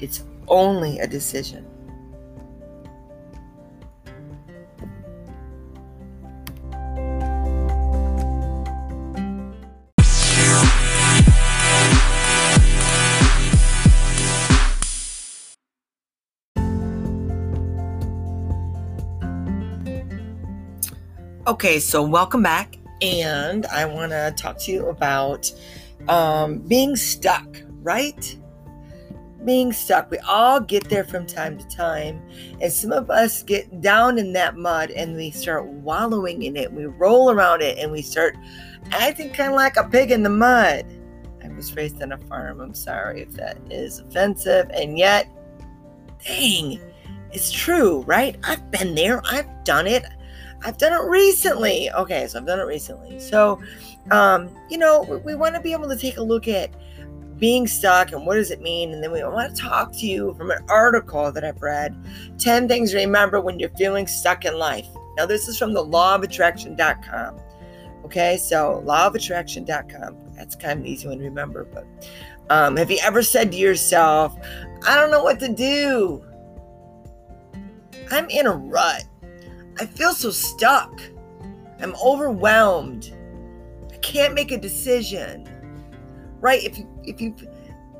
It's 0.00 0.24
only 0.48 0.98
a 0.98 1.06
decision. 1.06 1.66
Okay, 21.46 21.78
so 21.78 22.02
welcome 22.02 22.42
back, 22.42 22.76
and 23.02 23.66
I 23.66 23.84
want 23.84 24.10
to 24.10 24.34
talk 24.36 24.58
to 24.62 24.72
you 24.72 24.88
about 24.88 25.48
um, 26.08 26.58
being 26.58 26.96
stuck, 26.96 27.62
right? 27.82 28.36
Being 29.44 29.72
stuck. 29.72 30.10
We 30.10 30.18
all 30.26 30.58
get 30.58 30.88
there 30.88 31.04
from 31.04 31.24
time 31.24 31.56
to 31.56 31.64
time, 31.68 32.20
and 32.60 32.72
some 32.72 32.90
of 32.90 33.10
us 33.10 33.44
get 33.44 33.80
down 33.80 34.18
in 34.18 34.32
that 34.32 34.56
mud 34.56 34.90
and 34.90 35.14
we 35.14 35.30
start 35.30 35.66
wallowing 35.66 36.42
in 36.42 36.56
it. 36.56 36.72
We 36.72 36.86
roll 36.86 37.30
around 37.30 37.62
it 37.62 37.78
and 37.78 37.92
we 37.92 38.02
start 38.02 38.36
acting 38.90 39.32
kind 39.32 39.52
of 39.52 39.56
like 39.56 39.76
a 39.76 39.84
pig 39.84 40.10
in 40.10 40.24
the 40.24 40.30
mud. 40.30 40.84
I 41.44 41.48
was 41.50 41.76
raised 41.76 42.02
on 42.02 42.10
a 42.10 42.18
farm. 42.18 42.60
I'm 42.60 42.74
sorry 42.74 43.22
if 43.22 43.30
that 43.34 43.58
is 43.70 44.00
offensive, 44.00 44.68
and 44.74 44.98
yet 44.98 45.28
dang, 46.26 46.80
it's 47.30 47.52
true, 47.52 48.02
right? 48.02 48.36
I've 48.42 48.68
been 48.72 48.96
there, 48.96 49.22
I've 49.24 49.62
done 49.62 49.86
it. 49.86 50.04
I've 50.66 50.78
done 50.78 50.92
it 50.92 51.08
recently. 51.08 51.88
Okay, 51.92 52.26
so 52.26 52.40
I've 52.40 52.46
done 52.46 52.58
it 52.58 52.64
recently. 52.64 53.20
So, 53.20 53.62
um, 54.10 54.50
you 54.68 54.78
know, 54.78 55.02
we, 55.02 55.18
we 55.18 55.34
want 55.36 55.54
to 55.54 55.60
be 55.60 55.72
able 55.72 55.88
to 55.88 55.96
take 55.96 56.16
a 56.16 56.22
look 56.22 56.48
at 56.48 56.70
being 57.38 57.68
stuck 57.68 58.10
and 58.10 58.26
what 58.26 58.34
does 58.34 58.50
it 58.50 58.60
mean? 58.60 58.92
And 58.92 59.00
then 59.00 59.12
we 59.12 59.22
want 59.22 59.54
to 59.54 59.62
talk 59.62 59.92
to 59.92 60.06
you 60.06 60.34
from 60.34 60.50
an 60.50 60.64
article 60.68 61.30
that 61.30 61.44
I've 61.44 61.62
read 61.62 61.96
10 62.38 62.66
things 62.66 62.90
to 62.90 62.96
remember 62.96 63.40
when 63.40 63.60
you're 63.60 63.70
feeling 63.70 64.08
stuck 64.08 64.44
in 64.44 64.58
life. 64.58 64.88
Now, 65.16 65.24
this 65.24 65.46
is 65.46 65.56
from 65.56 65.72
the 65.72 65.84
lawofattraction.com. 65.84 67.40
Okay, 68.04 68.36
so 68.36 68.82
lawofattraction.com. 68.84 70.16
That's 70.34 70.56
kind 70.56 70.72
of 70.72 70.78
an 70.80 70.86
easy 70.86 71.06
one 71.06 71.18
to 71.18 71.24
remember. 71.24 71.64
But 71.64 71.86
um, 72.50 72.76
have 72.76 72.90
you 72.90 72.98
ever 73.04 73.22
said 73.22 73.52
to 73.52 73.56
yourself, 73.56 74.36
I 74.84 74.96
don't 74.96 75.12
know 75.12 75.22
what 75.22 75.38
to 75.40 75.48
do? 75.48 76.24
I'm 78.10 78.28
in 78.30 78.46
a 78.46 78.52
rut. 78.52 79.04
I 79.78 79.86
feel 79.86 80.12
so 80.12 80.30
stuck. 80.30 81.00
I'm 81.80 81.94
overwhelmed. 82.02 83.12
I 83.92 83.96
can't 83.98 84.34
make 84.34 84.52
a 84.52 84.58
decision 84.58 85.48
right? 86.40 86.62
If 86.62 86.78
you 86.78 86.88
if 87.04 87.20
you 87.20 87.34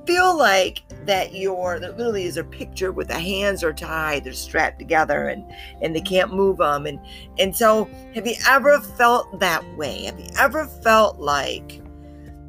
feel 0.07 0.37
like 0.39 0.83
that 1.05 1.35
you're 1.35 1.81
that 1.81 1.97
literally 1.97 2.25
is 2.25 2.37
a 2.37 2.45
picture 2.45 2.93
with 2.93 3.09
the 3.09 3.19
hands 3.19 3.65
are 3.65 3.73
tied, 3.73 4.25
they're 4.25 4.33
strapped 4.33 4.79
together 4.79 5.29
and 5.29 5.45
and 5.83 5.95
they 5.95 6.01
can't 6.01 6.33
move 6.33 6.59
them 6.59 6.87
and 6.87 7.01
and 7.39 7.57
so 7.57 7.89
have 8.15 8.27
you 8.27 8.37
ever 8.49 8.81
felt 8.81 9.41
that 9.41 9.65
way? 9.77 10.05
Have 10.05 10.19
you 10.21 10.29
ever 10.39 10.67
felt 10.67 11.19
like 11.19 11.83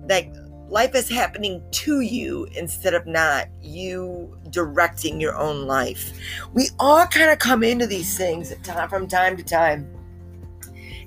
like 0.07 0.33
life 0.69 0.95
is 0.95 1.09
happening 1.09 1.63
to 1.71 2.01
you 2.01 2.45
instead 2.55 2.93
of 2.93 3.05
not 3.07 3.47
you 3.61 4.37
directing 4.49 5.19
your 5.19 5.35
own 5.35 5.65
life. 5.65 6.11
We 6.53 6.69
all 6.79 7.05
kind 7.05 7.29
of 7.31 7.39
come 7.39 7.63
into 7.63 7.87
these 7.87 8.17
things 8.17 8.53
from 8.89 9.07
time 9.07 9.37
to 9.37 9.43
time. 9.43 9.89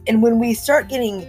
And 0.06 0.22
when 0.22 0.38
we 0.38 0.54
start 0.54 0.88
getting 0.88 1.22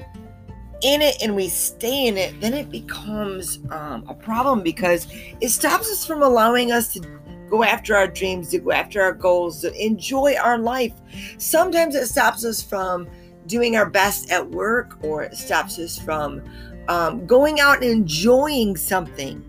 in 0.82 1.02
it 1.02 1.22
and 1.22 1.36
we 1.36 1.50
stay 1.50 2.08
in 2.08 2.18
it, 2.18 2.40
then 2.42 2.54
it 2.54 2.70
becomes 2.70 3.60
um, 3.70 4.06
a 4.08 4.14
problem 4.14 4.64
because 4.64 5.08
it 5.42 5.50
stops 5.50 5.90
us 5.92 6.06
from 6.06 6.24
allowing 6.24 6.72
us 6.72 6.92
to 6.94 7.02
go 7.50 7.64
after 7.64 7.96
our 7.96 8.08
dreams, 8.08 8.50
to 8.50 8.60
go 8.60 8.72
after 8.72 9.02
our 9.02 9.14
goals, 9.14 9.62
to 9.62 9.74
enjoy 9.84 10.36
our 10.42 10.58
life. 10.58 10.94
Sometimes 11.38 11.96
it 11.96 12.08
stops 12.08 12.46
us 12.46 12.64
from 12.64 13.08
doing 13.46 13.76
our 13.76 13.90
best 13.90 14.32
at 14.32 14.50
work, 14.50 14.98
or 15.04 15.24
it 15.24 15.36
stops 15.36 15.78
us 15.78 16.00
from 16.00 16.42
um, 16.88 17.26
going 17.26 17.60
out 17.60 17.78
and 17.82 17.86
enjoying 17.86 18.76
something 18.76 19.44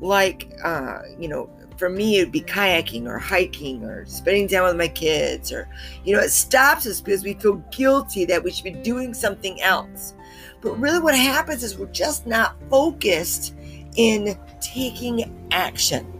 like, 0.00 0.52
uh, 0.62 0.98
you 1.18 1.28
know, 1.28 1.50
for 1.76 1.90
me, 1.90 2.18
it'd 2.18 2.32
be 2.32 2.40
kayaking 2.40 3.06
or 3.06 3.18
hiking 3.18 3.84
or 3.84 4.06
spending 4.06 4.48
time 4.48 4.64
with 4.64 4.76
my 4.76 4.88
kids, 4.88 5.52
or, 5.52 5.68
you 6.04 6.14
know, 6.14 6.22
it 6.22 6.30
stops 6.30 6.86
us 6.86 7.00
because 7.00 7.22
we 7.22 7.34
feel 7.34 7.56
guilty 7.70 8.24
that 8.24 8.42
we 8.42 8.50
should 8.50 8.64
be 8.64 8.70
doing 8.70 9.12
something 9.12 9.60
else. 9.60 10.14
But 10.62 10.78
really, 10.78 11.00
what 11.00 11.14
happens 11.14 11.62
is 11.62 11.76
we're 11.76 11.86
just 11.86 12.26
not 12.26 12.56
focused 12.70 13.54
in 13.96 14.38
taking 14.60 15.48
action. 15.50 16.12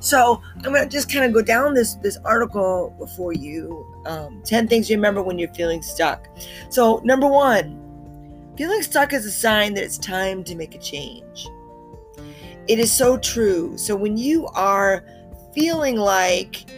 So 0.00 0.40
I'm 0.54 0.62
going 0.62 0.82
to 0.82 0.88
just 0.88 1.12
kind 1.12 1.24
of 1.24 1.32
go 1.32 1.42
down 1.42 1.74
this 1.74 1.96
this 1.96 2.16
article 2.24 3.10
for 3.16 3.32
you. 3.32 3.84
Um, 4.06 4.40
Ten 4.44 4.68
things 4.68 4.88
you 4.88 4.96
remember 4.96 5.22
when 5.22 5.38
you're 5.38 5.52
feeling 5.54 5.82
stuck. 5.82 6.28
So 6.70 7.02
number 7.04 7.26
one, 7.26 7.87
feeling 8.58 8.82
stuck 8.82 9.12
is 9.12 9.24
a 9.24 9.30
sign 9.30 9.72
that 9.74 9.84
it's 9.84 9.96
time 9.96 10.42
to 10.42 10.56
make 10.56 10.74
a 10.74 10.78
change. 10.78 11.46
It 12.66 12.80
is 12.80 12.92
so 12.92 13.16
true. 13.16 13.78
So 13.78 13.94
when 13.94 14.16
you 14.16 14.48
are 14.48 15.04
feeling 15.54 15.94
like 15.94 16.68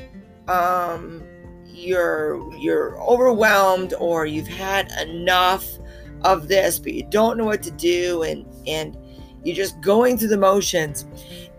um, 0.47 1.23
you're 1.65 2.55
you're 2.59 3.01
overwhelmed 3.01 3.95
or 3.99 4.27
you've 4.27 4.47
had 4.47 4.93
enough 5.01 5.67
of 6.23 6.49
this, 6.49 6.79
but 6.79 6.93
you 6.93 7.03
don't 7.09 7.39
know 7.39 7.47
what 7.47 7.63
to 7.63 7.71
do 7.71 8.25
and 8.25 8.45
and 8.67 8.97
you're 9.43 9.57
just 9.57 9.81
going 9.81 10.19
through 10.19 10.29
the 10.29 10.37
motions. 10.37 11.07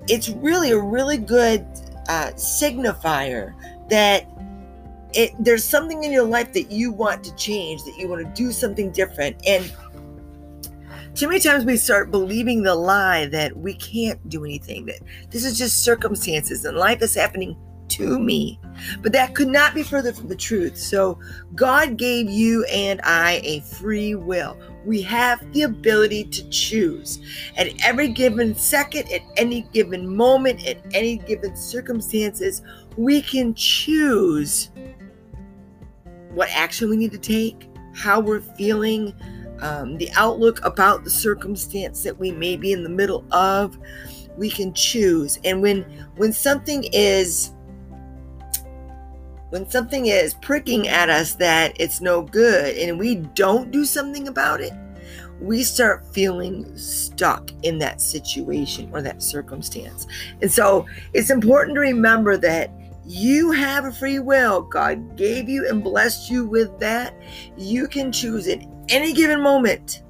It's 0.08 0.30
really 0.30 0.70
a 0.70 0.80
really 0.80 1.18
good 1.18 1.66
uh, 2.08 2.32
signifier 2.36 3.56
that 3.90 4.30
it 5.14 5.32
there's 5.40 5.64
something 5.64 6.04
in 6.04 6.12
your 6.12 6.26
life 6.26 6.54
that 6.54 6.72
you 6.72 6.92
want 6.92 7.24
to 7.24 7.36
change, 7.36 7.84
that 7.86 7.98
you 7.98 8.08
want 8.08 8.24
to 8.24 8.44
do 8.44 8.52
something 8.52 8.92
different. 8.92 9.36
And 9.48 9.74
too 11.16 11.28
many 11.28 11.40
times 11.40 11.66
we 11.66 11.78
start 11.78 12.12
believing 12.12 12.64
the 12.64 12.76
lie 12.76 13.26
that 13.28 13.56
we 13.58 13.74
can't 13.74 14.30
do 14.30 14.46
anything, 14.46 14.86
that 14.86 15.00
this 15.30 15.44
is 15.44 15.58
just 15.58 15.84
circumstances 15.84 16.66
and 16.66 16.78
life 16.78 17.02
is 17.02 17.14
happening 17.14 17.58
to 17.90 18.20
me. 18.20 18.60
But 19.02 19.12
that 19.12 19.36
could 19.36 19.50
not 19.50 19.76
be 19.76 19.84
further 19.84 20.14
from 20.14 20.30
the 20.30 20.36
truth. 20.36 20.78
So 20.78 21.20
God 21.56 21.98
gave 21.98 22.30
you 22.30 22.64
and 22.66 23.02
I 23.04 23.42
a 23.44 23.60
free 23.62 24.16
will. 24.16 24.58
We 24.86 25.02
have 25.04 25.52
the 25.54 25.64
ability 25.64 26.24
to 26.26 26.50
choose 26.50 27.20
at 27.58 27.68
every 27.84 28.08
given 28.08 28.56
second, 28.56 29.12
at 29.12 29.22
any 29.38 29.62
given 29.74 30.08
moment, 30.16 30.66
at 30.66 30.80
any 30.94 31.18
given 31.18 31.56
circumstances. 31.56 32.62
We 32.98 33.22
can 33.22 33.54
choose 33.54 34.70
what 36.34 36.50
action 36.52 36.90
we 36.90 36.98
need 36.98 37.12
to 37.12 37.20
take, 37.20 37.70
how 37.94 38.22
we're 38.22 38.42
feeling, 38.42 39.14
um, 39.62 39.98
the 39.98 40.10
outlook 40.16 40.60
about 40.64 41.04
the 41.04 41.10
circumstance 41.10 42.04
that 42.04 42.18
we 42.20 42.32
may 42.32 42.58
be 42.58 42.72
in 42.72 42.84
the 42.84 42.90
middle 42.90 43.26
of. 43.32 43.78
We 44.38 44.50
can 44.50 44.74
choose, 44.74 45.40
and 45.44 45.62
when 45.62 45.84
when 46.16 46.32
something 46.32 46.86
is 46.94 47.52
when 49.50 49.70
something 49.70 50.06
is 50.06 50.34
pricking 50.36 50.88
at 50.88 51.10
us 51.10 51.36
that 51.36 51.74
it's 51.80 52.00
no 52.00 52.22
good 52.22 52.78
and 52.78 52.98
we 52.98 53.16
don't 53.16 53.70
do 53.70 53.84
something 53.84 54.30
about 54.30 54.62
it, 54.62 54.72
we 55.42 55.64
start 55.64 56.06
feeling 56.14 56.78
stuck 56.78 57.52
in 57.64 57.78
that 57.80 58.00
situation 58.00 58.90
or 58.94 59.02
that 59.02 59.22
circumstance. 59.22 60.08
And 60.42 60.52
so 60.52 60.86
it's 61.14 61.30
important 61.30 61.76
to 61.76 61.82
remember 61.82 62.38
that 62.38 62.72
you 63.06 63.52
have 63.52 63.84
a 63.86 63.92
free 63.92 64.20
will. 64.20 64.62
God 64.62 65.18
gave 65.18 65.50
you 65.50 65.68
and 65.68 65.84
blessed 65.84 66.30
you 66.30 66.46
with 66.46 66.80
that. 66.80 67.14
You 67.58 67.88
can 67.88 68.12
choose 68.12 68.48
at 68.48 68.62
any 68.92 69.14
given 69.14 69.42
moment, 69.42 70.04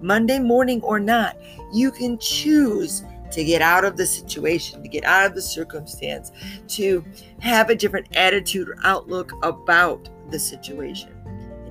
Monday 0.00 0.38
morning 0.38 0.80
or 0.82 1.00
not, 1.00 1.36
you 1.72 1.90
can 1.90 2.18
choose 2.18 3.04
to 3.32 3.44
get 3.44 3.60
out 3.60 3.84
of 3.84 3.96
the 3.96 4.06
situation, 4.06 4.82
to 4.82 4.88
get 4.88 5.04
out 5.04 5.26
of 5.26 5.34
the 5.34 5.42
circumstance, 5.42 6.32
to 6.68 7.04
have 7.40 7.68
a 7.68 7.74
different 7.74 8.16
attitude 8.16 8.68
or 8.68 8.76
outlook 8.84 9.32
about 9.42 10.08
the 10.30 10.38
situation. 10.38 11.14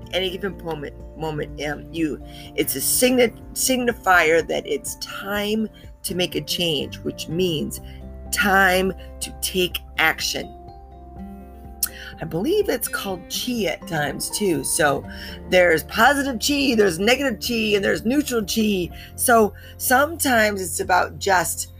At 0.09 0.15
any 0.15 0.29
given 0.29 0.57
moment, 0.63 0.95
moment, 1.17 1.61
um, 1.63 1.91
you 1.91 2.21
it's 2.55 2.75
a 2.75 2.79
signi- 2.79 3.33
signifier 3.53 4.47
that 4.47 4.65
it's 4.67 4.95
time 4.95 5.67
to 6.03 6.15
make 6.15 6.35
a 6.35 6.41
change, 6.41 6.97
which 6.99 7.27
means 7.27 7.81
time 8.31 8.93
to 9.19 9.35
take 9.41 9.79
action. 9.97 10.53
I 12.19 12.25
believe 12.25 12.67
it's 12.67 12.87
called 12.87 13.21
chi 13.29 13.65
at 13.65 13.87
times 13.87 14.29
too. 14.29 14.63
So 14.63 15.07
there's 15.49 15.83
positive 15.83 16.39
chi, 16.39 16.75
there's 16.75 16.99
negative 16.99 17.39
chi, 17.39 17.75
and 17.75 17.83
there's 17.83 18.05
neutral 18.05 18.43
chi. 18.43 18.89
So 19.15 19.53
sometimes 19.77 20.61
it's 20.61 20.79
about 20.79 21.19
just 21.19 21.73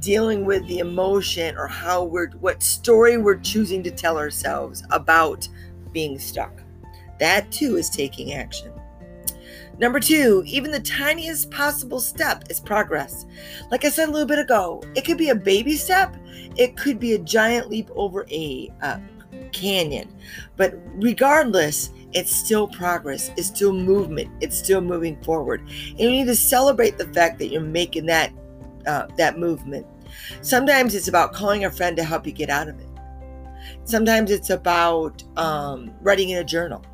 dealing 0.00 0.44
with 0.44 0.66
the 0.66 0.80
emotion 0.80 1.56
or 1.56 1.66
how 1.66 2.04
we're 2.04 2.30
what 2.40 2.62
story 2.62 3.16
we're 3.16 3.38
choosing 3.38 3.82
to 3.84 3.90
tell 3.90 4.18
ourselves 4.18 4.82
about 4.90 5.48
being 5.92 6.18
stuck. 6.18 6.62
That 7.20 7.50
too 7.50 7.76
is 7.76 7.88
taking 7.88 8.34
action. 8.34 8.72
Number 9.78 9.98
two, 9.98 10.42
even 10.46 10.70
the 10.70 10.80
tiniest 10.80 11.50
possible 11.50 12.00
step 12.00 12.44
is 12.48 12.60
progress. 12.60 13.26
Like 13.70 13.84
I 13.84 13.88
said 13.88 14.08
a 14.08 14.12
little 14.12 14.26
bit 14.26 14.38
ago, 14.38 14.82
it 14.94 15.04
could 15.04 15.18
be 15.18 15.30
a 15.30 15.34
baby 15.34 15.74
step, 15.74 16.16
it 16.56 16.76
could 16.76 17.00
be 17.00 17.14
a 17.14 17.18
giant 17.18 17.70
leap 17.70 17.90
over 17.96 18.26
a 18.30 18.72
uh, 18.82 18.98
canyon. 19.52 20.12
But 20.56 20.74
regardless, 20.94 21.90
it's 22.12 22.34
still 22.34 22.68
progress, 22.68 23.30
it's 23.36 23.48
still 23.48 23.72
movement, 23.72 24.30
it's 24.40 24.56
still 24.56 24.80
moving 24.80 25.20
forward. 25.22 25.60
And 25.60 26.00
you 26.00 26.10
need 26.10 26.26
to 26.26 26.36
celebrate 26.36 26.98
the 26.98 27.08
fact 27.08 27.38
that 27.38 27.48
you're 27.48 27.60
making 27.60 28.06
that 28.06 28.32
uh, 28.86 29.06
that 29.16 29.38
movement. 29.38 29.86
Sometimes 30.42 30.94
it's 30.94 31.08
about 31.08 31.32
calling 31.32 31.64
a 31.64 31.70
friend 31.70 31.96
to 31.96 32.04
help 32.04 32.26
you 32.26 32.32
get 32.32 32.50
out 32.50 32.68
of 32.68 32.78
it. 32.78 32.88
Sometimes 33.84 34.30
it's 34.30 34.50
about 34.50 35.22
um, 35.36 35.92
writing 36.00 36.30
in 36.30 36.38
a 36.38 36.44
journal 36.44 36.84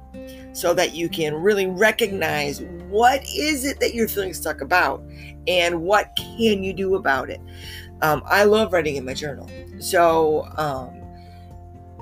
so 0.53 0.75
that 0.75 0.95
you 0.95 1.09
can 1.09 1.35
really 1.35 1.67
recognize 1.67 2.61
what 2.89 3.23
is 3.29 3.65
it 3.65 3.79
that 3.81 3.95
you're 3.95 4.09
feeling 4.09 4.35
stuck 4.35 4.61
about 4.61 5.03
and 5.47 5.83
what 5.83 6.17
can 6.17 6.63
you 6.63 6.73
do 6.73 6.97
about 6.97 7.31
it. 7.31 7.41
Um, 8.03 8.23
I 8.27 8.45
love 8.45 8.73
writing 8.73 8.97
in 8.97 9.05
my 9.05 9.15
journal. 9.15 9.49
So 9.79 10.49
um, 10.57 11.00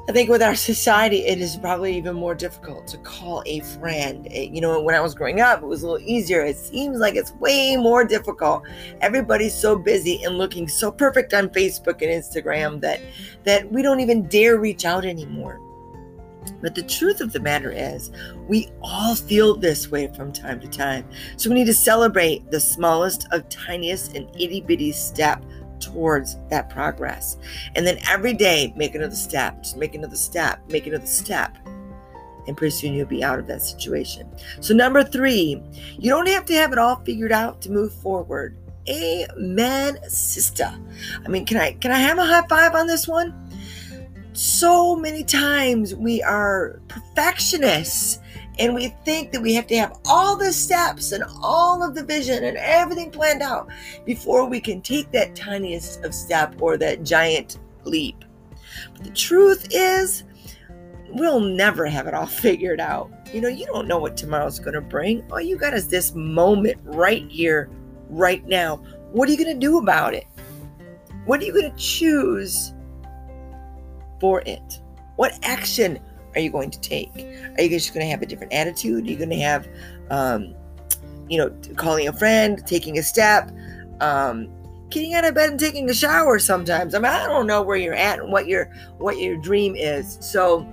I 0.08 0.12
think 0.12 0.30
with 0.30 0.40
our 0.40 0.54
society, 0.54 1.26
it 1.26 1.38
is 1.38 1.58
probably 1.58 1.94
even 1.94 2.16
more 2.16 2.34
difficult 2.34 2.86
to 2.88 2.96
call 2.96 3.42
a 3.44 3.60
friend. 3.60 4.26
It, 4.28 4.52
you 4.52 4.62
know, 4.62 4.80
when 4.80 4.94
I 4.94 5.00
was 5.00 5.14
growing 5.14 5.42
up, 5.42 5.62
it 5.62 5.66
was 5.66 5.82
a 5.82 5.86
little 5.86 6.08
easier. 6.08 6.40
It 6.40 6.56
seems 6.56 6.96
like 6.96 7.14
it's 7.14 7.32
way 7.32 7.76
more 7.76 8.04
difficult. 8.04 8.62
Everybody's 9.02 9.52
so 9.52 9.76
busy 9.76 10.24
and 10.24 10.38
looking 10.38 10.66
so 10.66 10.90
perfect 10.90 11.34
on 11.34 11.50
Facebook 11.50 12.00
and 12.00 12.10
Instagram 12.10 12.80
that 12.80 13.02
that 13.44 13.70
we 13.70 13.82
don't 13.82 14.00
even 14.00 14.26
dare 14.28 14.58
reach 14.58 14.86
out 14.86 15.04
anymore. 15.04 15.60
But 16.62 16.74
the 16.74 16.84
truth 16.84 17.20
of 17.20 17.34
the 17.34 17.40
matter 17.40 17.70
is, 17.70 18.10
we 18.48 18.70
all 18.80 19.14
feel 19.14 19.56
this 19.56 19.90
way 19.90 20.06
from 20.14 20.32
time 20.32 20.58
to 20.60 20.68
time. 20.68 21.06
So 21.36 21.50
we 21.50 21.56
need 21.56 21.66
to 21.66 21.74
celebrate 21.74 22.50
the 22.50 22.60
smallest 22.60 23.28
of 23.30 23.46
tiniest 23.50 24.16
and 24.16 24.30
itty 24.34 24.62
bitty 24.62 24.92
step 24.92 25.44
towards 25.80 26.36
that 26.50 26.70
progress. 26.70 27.36
And 27.74 27.86
then 27.86 27.98
every 28.08 28.34
day, 28.34 28.72
make 28.76 28.94
another 28.94 29.16
step, 29.16 29.62
just 29.62 29.76
make 29.76 29.94
another 29.94 30.16
step, 30.16 30.60
make 30.68 30.86
another 30.86 31.06
step. 31.06 31.56
And 32.46 32.56
pretty 32.56 32.70
soon 32.70 32.94
you'll 32.94 33.06
be 33.06 33.22
out 33.22 33.38
of 33.38 33.46
that 33.48 33.62
situation. 33.62 34.30
So, 34.60 34.74
number 34.74 35.04
three, 35.04 35.62
you 35.98 36.10
don't 36.10 36.28
have 36.28 36.46
to 36.46 36.54
have 36.54 36.72
it 36.72 36.78
all 36.78 36.96
figured 37.04 37.32
out 37.32 37.60
to 37.62 37.70
move 37.70 37.92
forward. 37.92 38.56
Amen, 38.88 39.98
sister. 40.08 40.72
I 41.24 41.28
mean, 41.28 41.44
can 41.44 41.58
I 41.58 41.72
can 41.72 41.92
I 41.92 41.98
have 41.98 42.16
a 42.16 42.24
high 42.24 42.46
five 42.48 42.74
on 42.74 42.86
this 42.86 43.06
one? 43.06 43.34
So 44.32 44.96
many 44.96 45.24
times 45.24 45.94
we 45.94 46.22
are 46.22 46.80
perfectionists 46.88 48.20
and 48.58 48.74
we 48.74 48.88
think 49.04 49.32
that 49.32 49.40
we 49.40 49.54
have 49.54 49.66
to 49.68 49.76
have 49.76 49.98
all 50.06 50.36
the 50.36 50.52
steps 50.52 51.12
and 51.12 51.22
all 51.42 51.82
of 51.82 51.94
the 51.94 52.04
vision 52.04 52.44
and 52.44 52.56
everything 52.56 53.10
planned 53.10 53.42
out 53.42 53.68
before 54.04 54.46
we 54.46 54.60
can 54.60 54.80
take 54.80 55.10
that 55.12 55.36
tiniest 55.36 56.04
of 56.04 56.14
step 56.14 56.54
or 56.60 56.76
that 56.76 57.04
giant 57.04 57.58
leap. 57.84 58.24
But 58.94 59.04
the 59.04 59.10
truth 59.10 59.68
is, 59.70 60.24
we'll 61.10 61.40
never 61.40 61.86
have 61.86 62.06
it 62.06 62.14
all 62.14 62.26
figured 62.44 62.80
out. 62.80 63.10
You 63.32 63.40
know, 63.40 63.48
you 63.48 63.66
don't 63.66 63.86
know 63.86 63.98
what 63.98 64.16
tomorrow's 64.16 64.58
going 64.58 64.74
to 64.74 64.80
bring. 64.80 65.24
All 65.30 65.40
you 65.40 65.56
got 65.56 65.74
is 65.74 65.88
this 65.88 66.14
moment 66.14 66.78
right 66.82 67.26
here, 67.30 67.70
right 68.08 68.46
now. 68.46 68.76
What 69.12 69.28
are 69.28 69.32
you 69.32 69.38
going 69.38 69.54
to 69.54 69.66
do 69.66 69.78
about 69.78 70.14
it? 70.14 70.26
What 71.26 71.40
are 71.40 71.44
you 71.44 71.52
going 71.52 71.70
to 71.70 71.78
choose 71.78 72.72
for 74.20 74.42
it? 74.46 74.80
What 75.16 75.38
action 75.42 75.98
are 76.38 76.40
you 76.40 76.50
going 76.50 76.70
to 76.70 76.80
take? 76.80 77.10
Are 77.56 77.62
you 77.62 77.68
just 77.68 77.92
going 77.92 78.06
to 78.06 78.10
have 78.10 78.22
a 78.22 78.26
different 78.26 78.52
attitude? 78.52 79.04
Are 79.04 79.10
you 79.10 79.16
going 79.16 79.30
to 79.30 79.40
have, 79.40 79.68
um, 80.10 80.54
you 81.28 81.36
know, 81.36 81.50
calling 81.74 82.06
a 82.06 82.12
friend, 82.12 82.64
taking 82.64 82.96
a 82.96 83.02
step, 83.02 83.50
um, 84.00 84.48
getting 84.88 85.14
out 85.14 85.24
of 85.24 85.34
bed 85.34 85.50
and 85.50 85.58
taking 85.58 85.90
a 85.90 85.94
shower 85.94 86.38
sometimes? 86.38 86.94
I 86.94 87.00
mean, 87.00 87.10
I 87.10 87.26
don't 87.26 87.48
know 87.48 87.60
where 87.60 87.76
you're 87.76 87.94
at 87.94 88.20
and 88.20 88.30
what 88.30 88.46
your 88.46 88.72
what 88.98 89.18
your 89.18 89.36
dream 89.36 89.74
is. 89.74 90.16
So, 90.20 90.66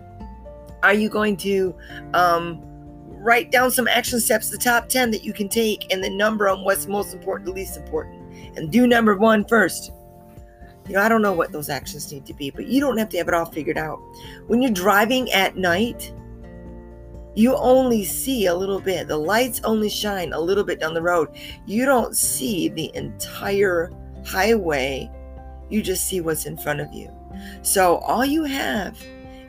are 0.84 0.93
you 0.93 1.10
going 1.10 1.36
to 1.38 1.75
um, 2.13 2.62
write 3.07 3.51
down 3.51 3.72
some 3.72 3.88
action 3.88 4.19
steps, 4.19 4.51
the 4.51 4.57
top 4.60 4.88
ten 4.88 5.10
that 5.10 5.24
you 5.24 5.34
can 5.34 5.50
take, 5.50 5.91
and 5.91 6.03
then 6.03 6.15
number 6.15 6.48
them 6.48 6.63
what's 6.63 6.86
most 6.86 7.12
important, 7.12 7.55
least 7.55 7.75
important, 7.75 8.22
and 8.55 8.72
do 8.72 8.86
number 8.86 9.17
one 9.17 9.43
first. 9.45 9.91
You 10.88 10.94
know, 10.94 11.01
I 11.01 11.10
don't 11.10 11.22
know 11.22 11.34
what 11.34 11.51
those 11.51 11.70
actions 11.70 12.12
need 12.12 12.25
to 12.27 12.34
be, 12.34 12.51
but 12.51 12.68
you 12.68 12.80
don't 12.80 12.98
have 12.98 13.10
to 13.10 13.18
have 13.18 13.27
it 13.27 13.34
all 13.34 13.46
figured 13.46 13.77
out. 13.77 14.00
When 14.48 14.62
you're 14.62 14.72
driving 14.72 15.32
at 15.32 15.58
night, 15.58 16.13
you 17.36 17.56
only 17.56 18.06
see 18.06 18.46
a 18.46 18.56
little 18.56 18.80
bit. 18.80 19.08
The 19.08 19.18
lights 19.18 19.62
only 19.63 19.89
shine 19.89 20.32
a 20.32 20.39
little 20.39 20.63
bit 20.63 20.80
down 20.80 20.94
the 20.94 21.01
road. 21.01 21.30
You 21.65 21.86
don't 21.86 22.15
see 22.15 22.70
the 22.70 22.92
entire 22.96 23.92
highway. 24.25 25.12
You 25.70 25.82
just 25.82 26.08
see 26.08 26.22
what's 26.22 26.46
in 26.46 26.58
front 26.58 26.80
of 26.80 26.94
you. 26.94 27.12
So 27.62 27.98
all 27.98 28.24
you 28.24 28.44
have 28.44 28.98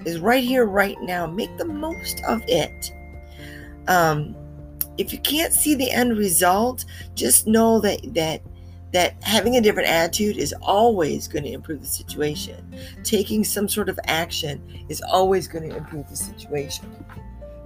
is 0.05 0.19
right 0.19 0.43
here, 0.43 0.65
right 0.65 1.01
now. 1.03 1.27
Make 1.27 1.57
the 1.59 1.65
most 1.65 2.23
of 2.27 2.43
it. 2.49 2.93
Um, 3.89 4.35
if 4.99 5.13
you 5.13 5.19
can't 5.21 5.53
see 5.53 5.75
the 5.75 5.91
end 5.91 6.17
result, 6.17 6.87
just 7.15 7.47
know 7.47 7.79
that 7.81 8.01
that 8.15 8.41
that 8.97 9.23
having 9.23 9.57
a 9.57 9.61
different 9.61 9.87
attitude 9.91 10.39
is 10.39 10.55
always 10.63 11.29
going 11.29 11.45
to 11.45 11.53
improve 11.53 11.83
the 11.83 11.87
situation. 11.87 12.75
Taking 13.05 13.45
some 13.45 13.69
sort 13.69 13.91
of 13.91 14.01
action 14.07 14.87
is 14.89 15.03
always 15.03 15.47
going 15.47 15.69
to 15.69 15.77
improve 15.77 16.09
the 16.09 16.17
situation. 16.17 17.05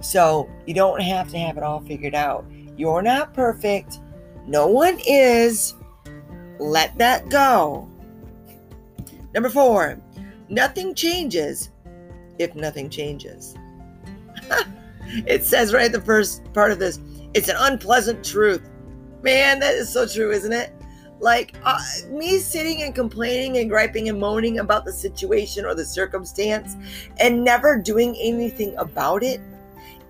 So 0.01 0.49
you 0.67 0.73
don't 0.73 1.01
have 1.01 1.29
to 1.29 1.37
have 1.37 1.55
it 1.55 1.63
all 1.63 1.79
figured 1.79 2.15
out. 2.15 2.45
You're 2.75 3.01
not 3.01 3.33
perfect. 3.33 4.01
No 4.45 4.67
one 4.67 4.99
is. 5.07 5.73
Let 6.59 6.97
that 6.97 7.29
go. 7.29 7.89
Number 9.33 9.49
four, 9.49 10.01
nothing 10.49 10.93
changes 10.93 11.69
if 12.39 12.53
nothing 12.55 12.89
changes. 12.89 13.55
it 15.05 15.45
says 15.45 15.71
right 15.71 15.85
at 15.85 15.93
the 15.93 16.01
first 16.01 16.43
part 16.51 16.73
of 16.73 16.79
this, 16.79 16.99
it's 17.33 17.47
an 17.47 17.55
unpleasant 17.57 18.21
truth. 18.21 18.69
Man, 19.21 19.59
that 19.59 19.75
is 19.75 19.87
so 19.87 20.05
true, 20.05 20.31
isn't 20.31 20.51
it? 20.51 20.73
Like 21.21 21.53
uh, 21.63 21.79
me 22.09 22.39
sitting 22.39 22.81
and 22.81 22.95
complaining 22.95 23.59
and 23.59 23.69
griping 23.69 24.09
and 24.09 24.19
moaning 24.19 24.57
about 24.57 24.85
the 24.85 24.91
situation 24.91 25.65
or 25.65 25.75
the 25.75 25.85
circumstance 25.85 26.75
and 27.17 27.43
never 27.43 27.77
doing 27.77 28.17
anything 28.19 28.75
about 28.77 29.21
it 29.21 29.39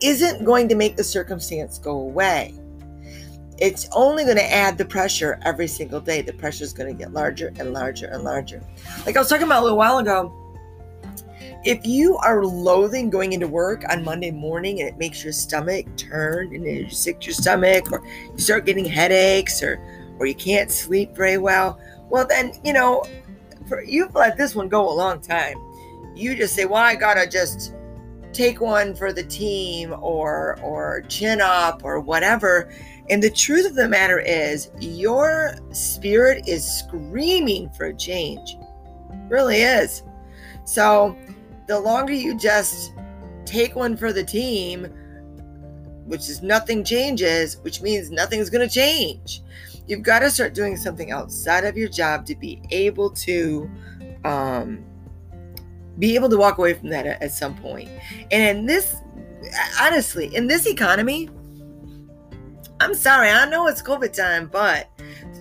isn't 0.01 0.45
going 0.45 0.69
to 0.69 0.75
make 0.75 0.95
the 0.95 1.03
circumstance 1.03 1.77
go 1.77 1.91
away. 1.91 2.55
It's 3.57 3.89
only 3.91 4.23
going 4.23 4.37
to 4.37 4.51
add 4.51 4.77
the 4.77 4.85
pressure 4.85 5.37
every 5.43 5.67
single 5.67 5.99
day. 5.99 6.21
The 6.21 6.33
pressure 6.33 6.63
is 6.63 6.73
going 6.73 6.95
to 6.95 6.97
get 6.97 7.13
larger 7.13 7.53
and 7.59 7.73
larger 7.73 8.07
and 8.07 8.23
larger. 8.23 8.61
Like 9.05 9.17
I 9.17 9.19
was 9.19 9.29
talking 9.29 9.45
about 9.45 9.61
a 9.61 9.63
little 9.63 9.77
while 9.77 9.99
ago, 9.99 10.33
if 11.63 11.85
you 11.85 12.17
are 12.17 12.43
loathing 12.43 13.11
going 13.11 13.33
into 13.33 13.47
work 13.47 13.83
on 13.91 14.03
Monday 14.03 14.31
morning 14.31 14.79
and 14.79 14.89
it 14.89 14.97
makes 14.97 15.23
your 15.23 15.33
stomach 15.33 15.85
turn 15.95 16.55
and 16.55 16.65
you 16.65 16.89
sick 16.89 17.23
your 17.25 17.35
stomach 17.35 17.91
or 17.91 18.01
you 18.31 18.39
start 18.39 18.65
getting 18.65 18.85
headaches 18.85 19.61
or 19.61 19.79
or 20.21 20.27
you 20.27 20.35
can't 20.35 20.69
sleep 20.69 21.15
very 21.15 21.39
well, 21.39 21.79
well, 22.11 22.27
then, 22.27 22.53
you 22.63 22.73
know, 22.73 23.03
for, 23.67 23.81
you've 23.83 24.13
let 24.13 24.37
this 24.37 24.53
one 24.53 24.69
go 24.69 24.87
a 24.87 24.93
long 24.93 25.19
time. 25.19 25.55
You 26.15 26.35
just 26.35 26.53
say, 26.53 26.65
well, 26.65 26.83
I 26.83 26.93
gotta 26.93 27.27
just 27.27 27.73
take 28.31 28.61
one 28.61 28.93
for 28.93 29.11
the 29.11 29.23
team 29.23 29.95
or 29.99 30.59
or 30.61 31.01
chin 31.07 31.41
up 31.41 31.83
or 31.83 31.99
whatever. 31.99 32.71
And 33.09 33.23
the 33.23 33.31
truth 33.31 33.65
of 33.65 33.73
the 33.73 33.89
matter 33.89 34.19
is 34.19 34.69
your 34.79 35.55
spirit 35.71 36.47
is 36.47 36.63
screaming 36.63 37.71
for 37.71 37.87
a 37.87 37.93
change. 37.95 38.57
Really 39.27 39.63
is. 39.63 40.03
So 40.65 41.17
the 41.65 41.79
longer 41.79 42.13
you 42.13 42.37
just 42.37 42.93
take 43.45 43.75
one 43.75 43.97
for 43.97 44.13
the 44.13 44.23
team 44.23 44.85
which 46.05 46.29
is 46.29 46.43
nothing 46.43 46.83
changes 46.83 47.57
which 47.61 47.81
means 47.81 48.11
nothing's 48.11 48.49
going 48.49 48.67
to 48.67 48.73
change 48.73 49.41
you've 49.91 50.03
got 50.03 50.19
to 50.19 50.31
start 50.31 50.53
doing 50.53 50.77
something 50.77 51.11
outside 51.11 51.65
of 51.65 51.75
your 51.75 51.89
job 51.89 52.25
to 52.25 52.33
be 52.33 52.61
able 52.71 53.09
to 53.09 53.69
um, 54.23 54.85
be 55.99 56.15
able 56.15 56.29
to 56.29 56.37
walk 56.37 56.57
away 56.57 56.73
from 56.73 56.87
that 56.87 57.05
at, 57.05 57.21
at 57.21 57.33
some 57.33 57.53
point. 57.57 57.89
And 58.31 58.59
in 58.59 58.65
this, 58.65 58.95
honestly, 59.81 60.33
in 60.33 60.47
this 60.47 60.65
economy, 60.65 61.29
I'm 62.79 62.95
sorry, 62.95 63.29
I 63.29 63.45
know 63.49 63.67
it's 63.67 63.81
COVID 63.81 64.13
time, 64.13 64.47
but 64.47 64.89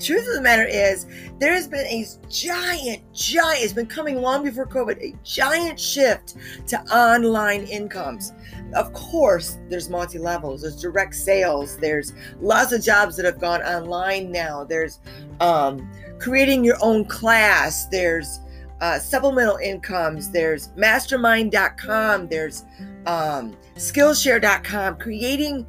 truth 0.01 0.27
of 0.29 0.35
the 0.35 0.43
matter 0.43 0.65
is 0.65 1.07
there 1.39 1.53
has 1.53 1.69
been 1.69 1.87
a 1.87 2.07
giant, 2.29 3.03
giant, 3.13 3.63
it's 3.63 3.73
been 3.73 3.87
coming 3.87 4.17
long 4.17 4.43
before 4.43 4.67
COVID, 4.67 5.01
a 5.03 5.15
giant 5.23 5.79
shift 5.79 6.37
to 6.69 6.81
online 6.95 7.63
incomes. 7.65 8.33
Of 8.75 8.93
course, 8.93 9.59
there's 9.69 9.89
multi 9.89 10.19
levels, 10.19 10.63
there's 10.63 10.81
direct 10.81 11.15
sales, 11.15 11.77
there's 11.77 12.13
lots 12.41 12.73
of 12.73 12.83
jobs 12.83 13.17
that 13.17 13.25
have 13.25 13.41
gone 13.41 13.63
online 13.63 14.33
now, 14.33 14.65
there's 14.65 15.01
um, 15.41 15.91
creating 16.19 16.65
your 16.65 16.77
own 16.81 17.05
class, 17.05 17.87
there's 17.87 18.41
uh, 18.81 18.99
supplemental 18.99 19.57
incomes, 19.57 20.31
there's 20.31 20.71
mastermind.com, 20.77 22.29
there's 22.29 22.65
um, 23.07 23.57
skillshare.com, 23.77 24.97
creating 24.97 25.67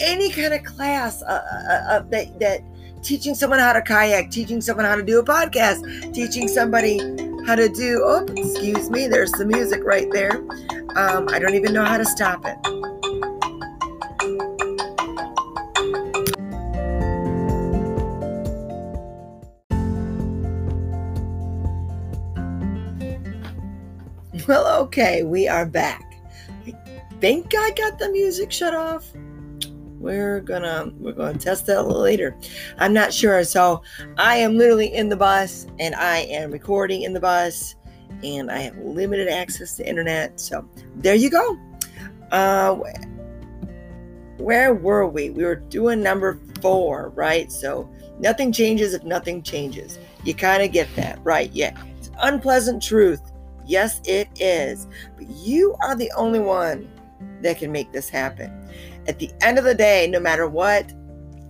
any 0.00 0.30
kind 0.30 0.54
of 0.54 0.62
class 0.64 1.22
uh, 1.22 1.26
uh, 1.26 1.92
uh, 1.92 2.00
that, 2.10 2.38
that 2.40 2.62
teaching 3.04 3.34
someone 3.34 3.58
how 3.58 3.74
to 3.74 3.82
kayak, 3.82 4.30
teaching 4.30 4.62
someone 4.62 4.86
how 4.86 4.96
to 4.96 5.02
do 5.02 5.20
a 5.20 5.24
podcast, 5.24 5.84
teaching 6.14 6.48
somebody 6.48 6.98
how 7.46 7.54
to 7.54 7.68
do, 7.68 8.00
oh, 8.02 8.24
excuse 8.34 8.88
me, 8.88 9.06
there's 9.06 9.30
the 9.32 9.44
music 9.44 9.84
right 9.84 10.10
there. 10.10 10.38
Um, 10.96 11.28
I 11.28 11.38
don't 11.38 11.54
even 11.54 11.74
know 11.74 11.84
how 11.84 11.98
to 11.98 12.04
stop 12.04 12.46
it. 12.46 12.56
Well, 24.48 24.82
okay, 24.82 25.22
we 25.24 25.46
are 25.46 25.66
back. 25.66 26.02
I 26.66 26.74
think 27.20 27.52
I 27.56 27.70
got 27.76 27.98
the 27.98 28.10
music 28.10 28.50
shut 28.50 28.74
off 28.74 29.10
we're 30.04 30.40
gonna 30.40 30.90
we're 30.98 31.12
gonna 31.12 31.38
test 31.38 31.66
that 31.66 31.78
a 31.78 31.82
little 31.82 32.02
later 32.02 32.36
i'm 32.78 32.92
not 32.92 33.12
sure 33.12 33.42
so 33.42 33.82
i 34.18 34.36
am 34.36 34.56
literally 34.56 34.94
in 34.94 35.08
the 35.08 35.16
bus 35.16 35.66
and 35.80 35.94
i 35.94 36.18
am 36.18 36.50
recording 36.50 37.02
in 37.02 37.12
the 37.12 37.20
bus 37.20 37.74
and 38.22 38.50
I 38.50 38.58
have 38.58 38.76
limited 38.78 39.28
access 39.28 39.76
to 39.76 39.88
internet. 39.88 40.38
So 40.40 40.68
there 40.96 41.14
you 41.14 41.30
go. 41.30 41.58
Uh, 42.30 42.76
where 44.38 44.74
were 44.74 45.06
we? 45.06 45.30
We 45.30 45.44
were 45.44 45.56
doing 45.56 46.02
number 46.02 46.38
four, 46.60 47.10
right? 47.10 47.50
So 47.50 47.90
nothing 48.18 48.52
changes 48.52 48.94
if 48.94 49.04
nothing 49.04 49.42
changes. 49.42 49.98
You 50.24 50.34
kind 50.34 50.62
of 50.62 50.72
get 50.72 50.94
that, 50.96 51.18
right? 51.22 51.50
Yeah. 51.52 51.76
It's 51.98 52.10
unpleasant 52.20 52.82
truth. 52.82 53.20
Yes, 53.66 54.00
it 54.04 54.28
is. 54.40 54.86
But 55.16 55.28
you 55.28 55.76
are 55.82 55.96
the 55.96 56.10
only 56.16 56.40
one 56.40 56.90
that 57.42 57.58
can 57.58 57.72
make 57.72 57.92
this 57.92 58.08
happen. 58.08 58.68
At 59.06 59.18
the 59.18 59.30
end 59.42 59.58
of 59.58 59.64
the 59.64 59.74
day, 59.74 60.06
no 60.06 60.20
matter 60.20 60.48
what 60.48 60.92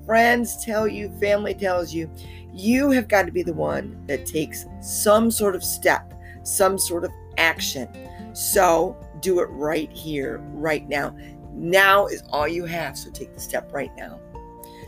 friends 0.07 0.65
tell 0.65 0.87
you, 0.87 1.11
family 1.21 1.55
tells 1.55 1.93
you, 1.93 2.11
you 2.53 2.91
have 2.91 3.09
got 3.09 3.27
to 3.27 3.33
be 3.33 3.43
the 3.43 3.53
one 3.53 4.01
that 4.07 4.27
takes 4.27 4.65
some 4.81 5.31
sort 5.31 5.55
of 5.55 5.65
step, 5.65 6.13
some 6.43 6.79
sort 6.79 7.05
of 7.05 7.13
action. 7.37 7.89
So 8.33 8.97
do 9.21 9.41
it 9.41 9.47
right 9.47 9.91
here, 9.91 10.39
right 10.53 10.89
now. 10.89 11.17
Now 11.53 12.07
is 12.07 12.23
all 12.31 12.49
you 12.49 12.65
have, 12.65 12.97
so 12.97 13.11
take 13.11 13.35
the 13.35 13.41
step 13.41 13.73
right 13.73 13.91
now. 13.97 14.21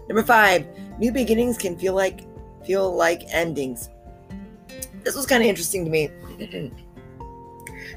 Number 0.09 0.23
five, 0.23 0.67
new 0.99 1.11
beginnings 1.13 1.59
can 1.59 1.77
feel 1.79 1.95
like 1.95 2.21
feel 2.65 2.95
like 2.95 3.23
endings. 3.29 3.89
This 5.05 5.15
was 5.15 5.27
kind 5.27 5.43
of 5.43 5.49
interesting 5.49 5.85
to 5.85 5.91
me. 5.91 6.11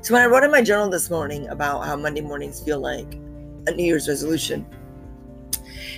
so 0.01 0.13
when 0.13 0.21
I 0.21 0.27
wrote 0.27 0.43
in 0.43 0.51
my 0.51 0.61
journal 0.61 0.89
this 0.89 1.09
morning 1.09 1.47
about 1.49 1.85
how 1.85 1.95
Monday 1.95 2.21
mornings 2.21 2.61
feel 2.61 2.79
like 2.79 3.19
a 3.67 3.71
New 3.71 3.83
Year's 3.83 4.07
resolution, 4.07 4.65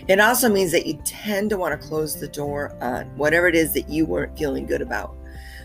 it 0.08 0.20
also 0.20 0.50
means 0.50 0.72
that 0.72 0.86
you 0.86 1.00
tend 1.06 1.50
to 1.52 1.58
want 1.58 1.80
to 1.80 1.88
close 1.88 2.20
the 2.20 2.28
door 2.28 2.76
on 2.82 3.06
whatever 3.18 3.48
it 3.48 3.56
is 3.56 3.74
that 3.74 3.90
you 3.90 4.06
weren't 4.06 4.38
feeling 4.38 4.66
good 4.66 4.82
about. 4.82 5.16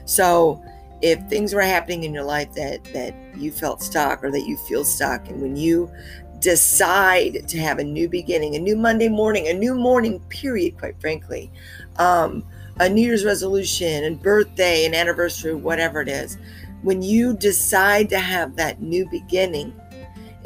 So 0.05 0.63
if 1.03 1.21
things 1.29 1.53
were 1.53 1.63
happening 1.63 2.05
in 2.05 2.15
your 2.15 2.25
life 2.25 2.53
that 2.55 2.85
that 2.95 3.15
you 3.37 3.51
felt 3.51 3.83
stuck 3.83 4.25
or 4.25 4.31
that 4.31 4.47
you 4.47 4.57
feel 4.69 4.85
stuck 4.85 5.29
and 5.29 5.43
when 5.43 5.57
you 5.57 5.91
decide 6.39 7.49
to 7.49 7.59
have 7.59 7.79
a 7.79 7.85
new 7.85 8.09
beginning, 8.09 8.55
a 8.55 8.59
new 8.59 8.77
Monday 8.77 9.09
morning, 9.09 9.49
a 9.49 9.55
new 9.55 9.75
morning 9.75 10.21
period, 10.29 10.79
quite 10.79 11.01
frankly, 11.01 11.51
um, 11.99 12.45
a 12.79 12.89
New 12.89 13.03
Year's 13.03 13.25
resolution, 13.25 14.05
and 14.05 14.23
birthday, 14.23 14.85
an 14.85 14.95
anniversary, 14.95 15.55
whatever 15.55 16.03
it 16.03 16.09
is, 16.09 16.37
when 16.83 17.03
you 17.03 17.35
decide 17.35 18.11
to 18.11 18.19
have 18.19 18.55
that 18.57 18.83
new 18.83 19.09
beginning, 19.09 19.75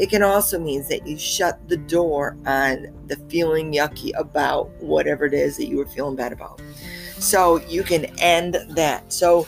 it 0.00 0.08
can 0.08 0.22
also 0.22 0.58
mean 0.58 0.82
that 0.88 1.06
you 1.06 1.18
shut 1.18 1.68
the 1.68 1.76
door 1.76 2.34
on 2.46 2.86
the 3.06 3.16
feeling 3.28 3.70
yucky 3.70 4.12
about 4.18 4.70
whatever 4.82 5.26
it 5.26 5.34
is 5.34 5.58
that 5.58 5.66
you 5.66 5.76
were 5.76 5.86
feeling 5.86 6.16
bad 6.16 6.32
about. 6.32 6.58
So 7.18 7.60
you 7.68 7.82
can 7.82 8.06
end 8.18 8.56
that. 8.70 9.12
So 9.12 9.46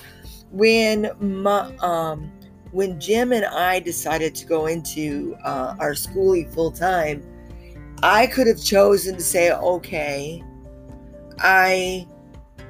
when 0.50 1.10
my, 1.20 1.74
um, 1.76 2.30
when 2.70 3.00
Jim 3.00 3.32
and 3.32 3.46
I 3.46 3.80
decided 3.80 4.34
to 4.34 4.46
go 4.46 4.66
into 4.66 5.34
uh, 5.42 5.74
our 5.78 5.92
skoolie 5.92 6.52
full 6.52 6.70
time, 6.70 7.22
I 8.02 8.26
could 8.26 8.46
have 8.46 8.62
chosen 8.62 9.14
to 9.14 9.22
say, 9.22 9.52
okay, 9.52 10.44
I, 11.38 12.06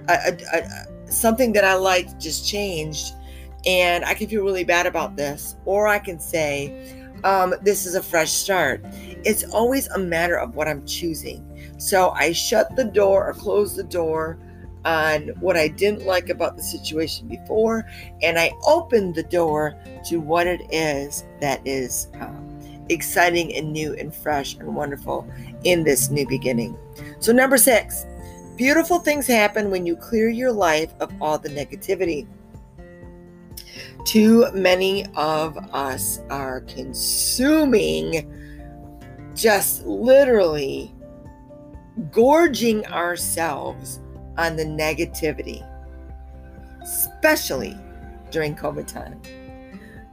I, 0.08 0.14
I, 0.14 0.38
I, 0.52 1.10
something 1.10 1.52
that 1.54 1.64
I 1.64 1.74
liked 1.74 2.20
just 2.20 2.48
changed, 2.48 3.12
and 3.66 4.04
I 4.04 4.14
can 4.14 4.28
feel 4.28 4.44
really 4.44 4.62
bad 4.62 4.86
about 4.86 5.16
this. 5.16 5.56
Or 5.64 5.88
I 5.88 5.98
can 5.98 6.20
say, 6.20 7.01
um, 7.24 7.54
this 7.62 7.86
is 7.86 7.94
a 7.94 8.02
fresh 8.02 8.32
start. 8.32 8.84
It's 9.24 9.44
always 9.52 9.86
a 9.88 9.98
matter 9.98 10.36
of 10.36 10.54
what 10.54 10.68
I'm 10.68 10.84
choosing. 10.86 11.46
So 11.78 12.10
I 12.10 12.32
shut 12.32 12.74
the 12.76 12.84
door 12.84 13.28
or 13.28 13.34
close 13.34 13.76
the 13.76 13.84
door 13.84 14.38
on 14.84 15.28
what 15.40 15.56
I 15.56 15.68
didn't 15.68 16.06
like 16.06 16.28
about 16.28 16.56
the 16.56 16.62
situation 16.62 17.28
before, 17.28 17.88
and 18.20 18.38
I 18.38 18.52
opened 18.66 19.14
the 19.14 19.22
door 19.22 19.76
to 20.06 20.18
what 20.18 20.46
it 20.46 20.60
is 20.72 21.24
that 21.40 21.60
is 21.64 22.08
um, 22.20 22.60
exciting 22.88 23.54
and 23.54 23.72
new 23.72 23.94
and 23.94 24.14
fresh 24.14 24.56
and 24.56 24.74
wonderful 24.74 25.28
in 25.64 25.84
this 25.84 26.10
new 26.10 26.26
beginning. 26.26 26.76
So, 27.20 27.32
number 27.32 27.58
six, 27.58 28.06
beautiful 28.56 28.98
things 28.98 29.26
happen 29.26 29.70
when 29.70 29.86
you 29.86 29.96
clear 29.96 30.28
your 30.28 30.52
life 30.52 30.92
of 31.00 31.12
all 31.20 31.38
the 31.38 31.50
negativity. 31.50 32.26
Too 34.04 34.50
many 34.52 35.06
of 35.14 35.56
us 35.72 36.20
are 36.28 36.62
consuming, 36.62 38.30
just 39.34 39.86
literally 39.86 40.92
gorging 42.10 42.84
ourselves 42.86 44.00
on 44.38 44.56
the 44.56 44.64
negativity, 44.64 45.66
especially 46.82 47.76
during 48.30 48.56
COVID 48.56 48.86
time. 48.86 49.20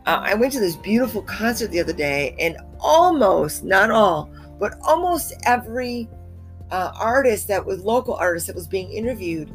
Uh, 0.06 0.22
I 0.24 0.34
went 0.36 0.54
to 0.54 0.60
this 0.60 0.76
beautiful 0.76 1.22
concert 1.24 1.72
the 1.72 1.80
other 1.80 1.94
day, 1.94 2.36
and 2.40 2.58
almost, 2.80 3.64
not 3.64 3.92
all, 3.92 4.30
but 4.60 4.76
almost 4.82 5.34
every 5.46 6.10
uh, 6.72 6.92
artist 6.96 7.48
that 7.48 7.66
was 7.66 7.84
local 7.84 8.14
artist 8.16 8.48
that 8.48 8.56
was 8.56 8.68
being 8.68 8.92
interviewed, 8.92 9.52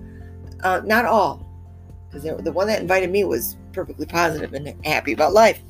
uh, 0.62 0.80
not 0.84 1.04
all, 1.04 1.46
because 2.10 2.22
the 2.42 2.52
one 2.52 2.66
that 2.66 2.80
invited 2.80 3.10
me 3.10 3.24
was 3.24 3.56
perfectly 3.74 4.06
positive 4.06 4.52
and 4.54 4.74
happy 4.84 5.12
about 5.12 5.32
life, 5.32 5.60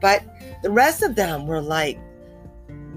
but 0.00 0.24
the 0.62 0.70
rest 0.70 1.02
of 1.02 1.14
them 1.14 1.46
were 1.46 1.60
like 1.60 1.98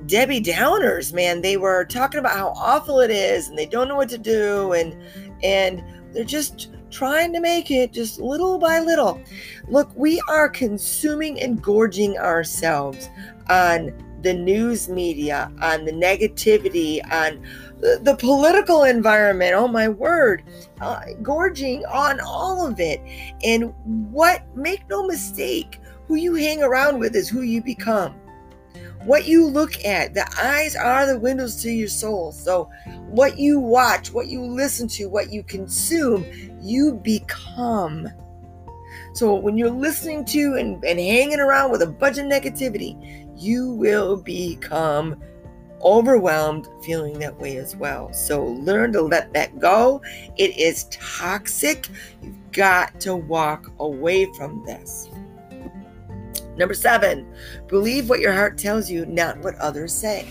Debbie 0.05 0.41
Downers, 0.41 1.13
man. 1.13 1.41
They 1.41 1.57
were 1.57 1.85
talking 1.85 2.19
about 2.19 2.33
how 2.33 2.49
awful 2.55 2.99
it 2.99 3.11
is, 3.11 3.47
and 3.47 3.57
they 3.57 3.65
don't 3.65 3.87
know 3.87 3.95
what 3.95 4.09
to 4.09 4.17
do, 4.17 4.73
and 4.73 4.95
and 5.43 5.83
they're 6.13 6.23
just 6.23 6.69
trying 6.91 7.33
to 7.33 7.41
make 7.41 7.71
it 7.71 7.91
just 7.91 8.19
little 8.19 8.57
by 8.57 8.79
little. 8.79 9.21
Look, 9.67 9.91
we 9.95 10.21
are 10.29 10.47
consuming 10.47 11.41
and 11.41 11.61
gorging 11.61 12.17
ourselves 12.17 13.09
on 13.49 13.93
the 14.21 14.33
news 14.33 14.89
media, 14.89 15.51
on 15.61 15.85
the 15.85 15.91
negativity, 15.91 16.99
on 17.11 17.43
the, 18.01 18.15
political 18.15 18.83
environment. 18.83 19.53
Oh 19.53 19.67
my 19.67 19.87
word, 19.87 20.43
uh, 20.81 21.01
gorging 21.21 21.85
on 21.85 22.19
all 22.19 22.65
of 22.65 22.79
it. 22.79 23.01
And 23.43 23.73
what, 24.11 24.43
make 24.55 24.87
no 24.89 25.05
mistake, 25.05 25.79
who 26.07 26.15
you 26.15 26.35
hang 26.35 26.61
around 26.63 26.99
with 26.99 27.15
is 27.15 27.29
who 27.29 27.41
you 27.41 27.61
become 27.61 28.15
what 29.05 29.27
you 29.27 29.45
look 29.45 29.85
at. 29.85 30.13
The 30.13 30.27
eyes 30.41 30.75
are 30.75 31.05
the 31.05 31.19
windows 31.19 31.61
to 31.61 31.71
your 31.71 31.87
soul. 31.87 32.31
So, 32.31 32.69
what 33.07 33.37
you 33.37 33.59
watch, 33.59 34.11
what 34.11 34.27
you 34.27 34.41
listen 34.41 34.87
to, 34.89 35.05
what 35.05 35.31
you 35.31 35.43
consume, 35.43 36.25
you 36.61 36.95
become. 36.95 38.09
So, 39.13 39.35
when 39.35 39.57
you're 39.57 39.69
listening 39.69 40.25
to 40.25 40.55
and, 40.55 40.83
and 40.83 40.99
hanging 40.99 41.39
around 41.39 41.71
with 41.71 41.83
a 41.83 41.87
bunch 41.87 42.17
of 42.17 42.25
negativity, 42.25 43.27
you 43.37 43.71
will 43.71 44.17
become 44.17 45.21
overwhelmed 45.85 46.67
feeling 46.83 47.19
that 47.19 47.39
way 47.39 47.57
as 47.57 47.75
well. 47.75 48.11
So, 48.13 48.43
learn 48.43 48.91
to 48.93 49.01
let 49.01 49.31
that 49.33 49.59
go. 49.59 50.01
It 50.35 50.57
is 50.57 50.85
toxic. 50.85 51.87
You've 52.21 52.51
got 52.51 52.99
to 53.01 53.15
walk 53.15 53.71
away 53.79 54.27
from 54.35 54.65
this. 54.65 55.09
Number 56.57 56.73
seven, 56.73 57.27
believe 57.67 58.09
what 58.09 58.19
your 58.19 58.33
heart 58.33 58.57
tells 58.57 58.89
you, 58.89 59.05
not 59.05 59.37
what 59.39 59.55
others 59.55 59.93
say. 59.93 60.27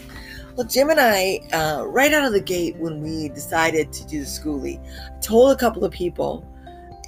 Well, 0.57 0.67
Jim 0.67 0.91
and 0.91 1.01
I, 1.01 1.41
uh, 1.53 1.85
right 1.87 2.13
out 2.13 2.25
of 2.25 2.33
the 2.33 2.41
gate 2.41 2.77
when 2.77 3.03
we 3.03 3.29
decided 3.29 3.93
to 3.93 4.07
do 4.07 4.21
the 4.21 4.27
skoolie, 4.27 4.81
told 5.21 5.51
a 5.51 5.59
couple 5.59 5.85
of 5.85 5.93
people, 5.93 6.47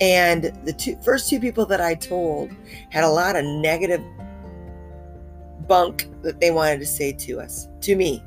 and 0.01 0.53
the 0.65 0.73
two, 0.73 0.97
first 1.03 1.31
two 1.31 1.41
people 1.41 1.65
that 1.67 1.81
I 1.81 1.95
told 1.95 2.51
had 2.91 3.05
a 3.05 3.09
lot 3.09 3.37
of 3.37 3.45
negative 3.45 4.03
bunk 5.67 6.11
that 6.23 6.41
they 6.41 6.51
wanted 6.51 6.81
to 6.81 6.87
say 6.87 7.13
to 7.13 7.41
us, 7.41 7.69
to 7.83 7.97
me. 7.97 8.23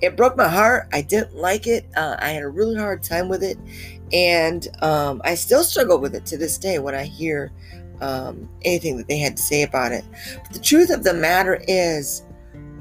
It 0.00 0.16
broke 0.16 0.36
my 0.36 0.48
heart. 0.48 0.88
I 0.92 1.02
didn't 1.02 1.34
like 1.34 1.66
it. 1.66 1.86
Uh, 1.96 2.16
I 2.18 2.30
had 2.30 2.42
a 2.42 2.48
really 2.48 2.76
hard 2.76 3.02
time 3.02 3.28
with 3.28 3.42
it. 3.42 3.58
And 4.12 4.68
um, 4.82 5.20
I 5.24 5.34
still 5.34 5.64
struggle 5.64 5.98
with 5.98 6.14
it 6.14 6.26
to 6.26 6.36
this 6.36 6.58
day 6.58 6.78
when 6.78 6.94
I 6.94 7.04
hear 7.04 7.52
um, 8.00 8.48
anything 8.62 8.96
that 8.96 9.08
they 9.08 9.18
had 9.18 9.36
to 9.36 9.42
say 9.42 9.62
about 9.62 9.92
it. 9.92 10.04
But 10.42 10.52
the 10.52 10.60
truth 10.60 10.90
of 10.90 11.04
the 11.04 11.14
matter 11.14 11.62
is, 11.66 12.22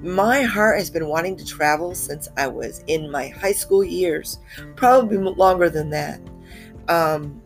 my 0.02 0.42
heart 0.42 0.80
has 0.80 0.90
been 0.90 1.08
wanting 1.08 1.38
to 1.38 1.46
travel 1.46 1.96
since 1.96 2.28
I 2.36 2.48
was 2.48 2.84
in 2.88 3.10
my 3.10 3.30
high 3.30 3.54
school 3.54 3.86
years, 3.86 4.40
probably 4.76 5.18
longer 5.18 5.70
than 5.70 5.90
that. 5.92 6.20
Um, 6.90 7.42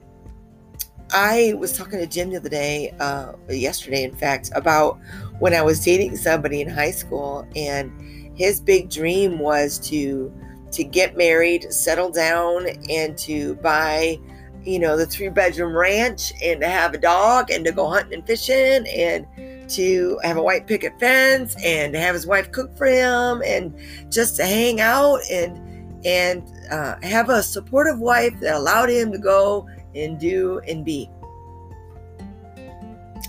I 1.11 1.53
was 1.57 1.77
talking 1.77 1.99
to 1.99 2.07
Jim 2.07 2.31
the 2.31 2.37
other 2.37 2.49
day, 2.49 2.93
uh, 2.99 3.33
yesterday, 3.47 4.03
in 4.03 4.15
fact, 4.15 4.49
about 4.55 4.99
when 5.39 5.53
I 5.53 5.61
was 5.61 5.83
dating 5.85 6.17
somebody 6.17 6.61
in 6.61 6.67
high 6.67 6.91
school, 6.91 7.47
and 7.55 7.91
his 8.37 8.61
big 8.61 8.89
dream 8.89 9.39
was 9.39 9.79
to 9.89 10.33
to 10.71 10.83
get 10.83 11.17
married, 11.17 11.71
settle 11.71 12.11
down, 12.11 12.67
and 12.89 13.17
to 13.17 13.55
buy 13.55 14.19
you 14.67 14.79
know, 14.79 14.97
the 14.97 15.05
three 15.05 15.29
bedroom 15.29 15.75
ranch 15.75 16.33
and 16.43 16.59
to 16.59 16.67
have 16.67 16.93
a 16.93 16.97
dog 16.97 17.49
and 17.49 17.63
to 17.63 17.71
go 17.71 17.87
hunting 17.87 18.15
and 18.15 18.27
fishing 18.27 18.85
and 18.87 19.25
to 19.69 20.19
have 20.23 20.35
a 20.35 20.41
white 20.41 20.67
picket 20.67 20.99
fence 20.99 21.55
and 21.63 21.93
to 21.93 21.99
have 21.99 22.13
his 22.13 22.27
wife 22.27 22.51
cook 22.51 22.75
for 22.77 22.85
him 22.85 23.41
and 23.45 23.73
just 24.11 24.35
to 24.35 24.43
hang 24.43 24.81
out 24.81 25.19
and 25.31 25.57
and 26.05 26.43
uh, 26.69 26.95
have 27.01 27.29
a 27.29 27.41
supportive 27.41 27.99
wife 27.99 28.37
that 28.41 28.55
allowed 28.55 28.89
him 28.89 29.09
to 29.11 29.17
go 29.17 29.67
and 29.95 30.19
do 30.19 30.59
and 30.67 30.83
be. 30.83 31.09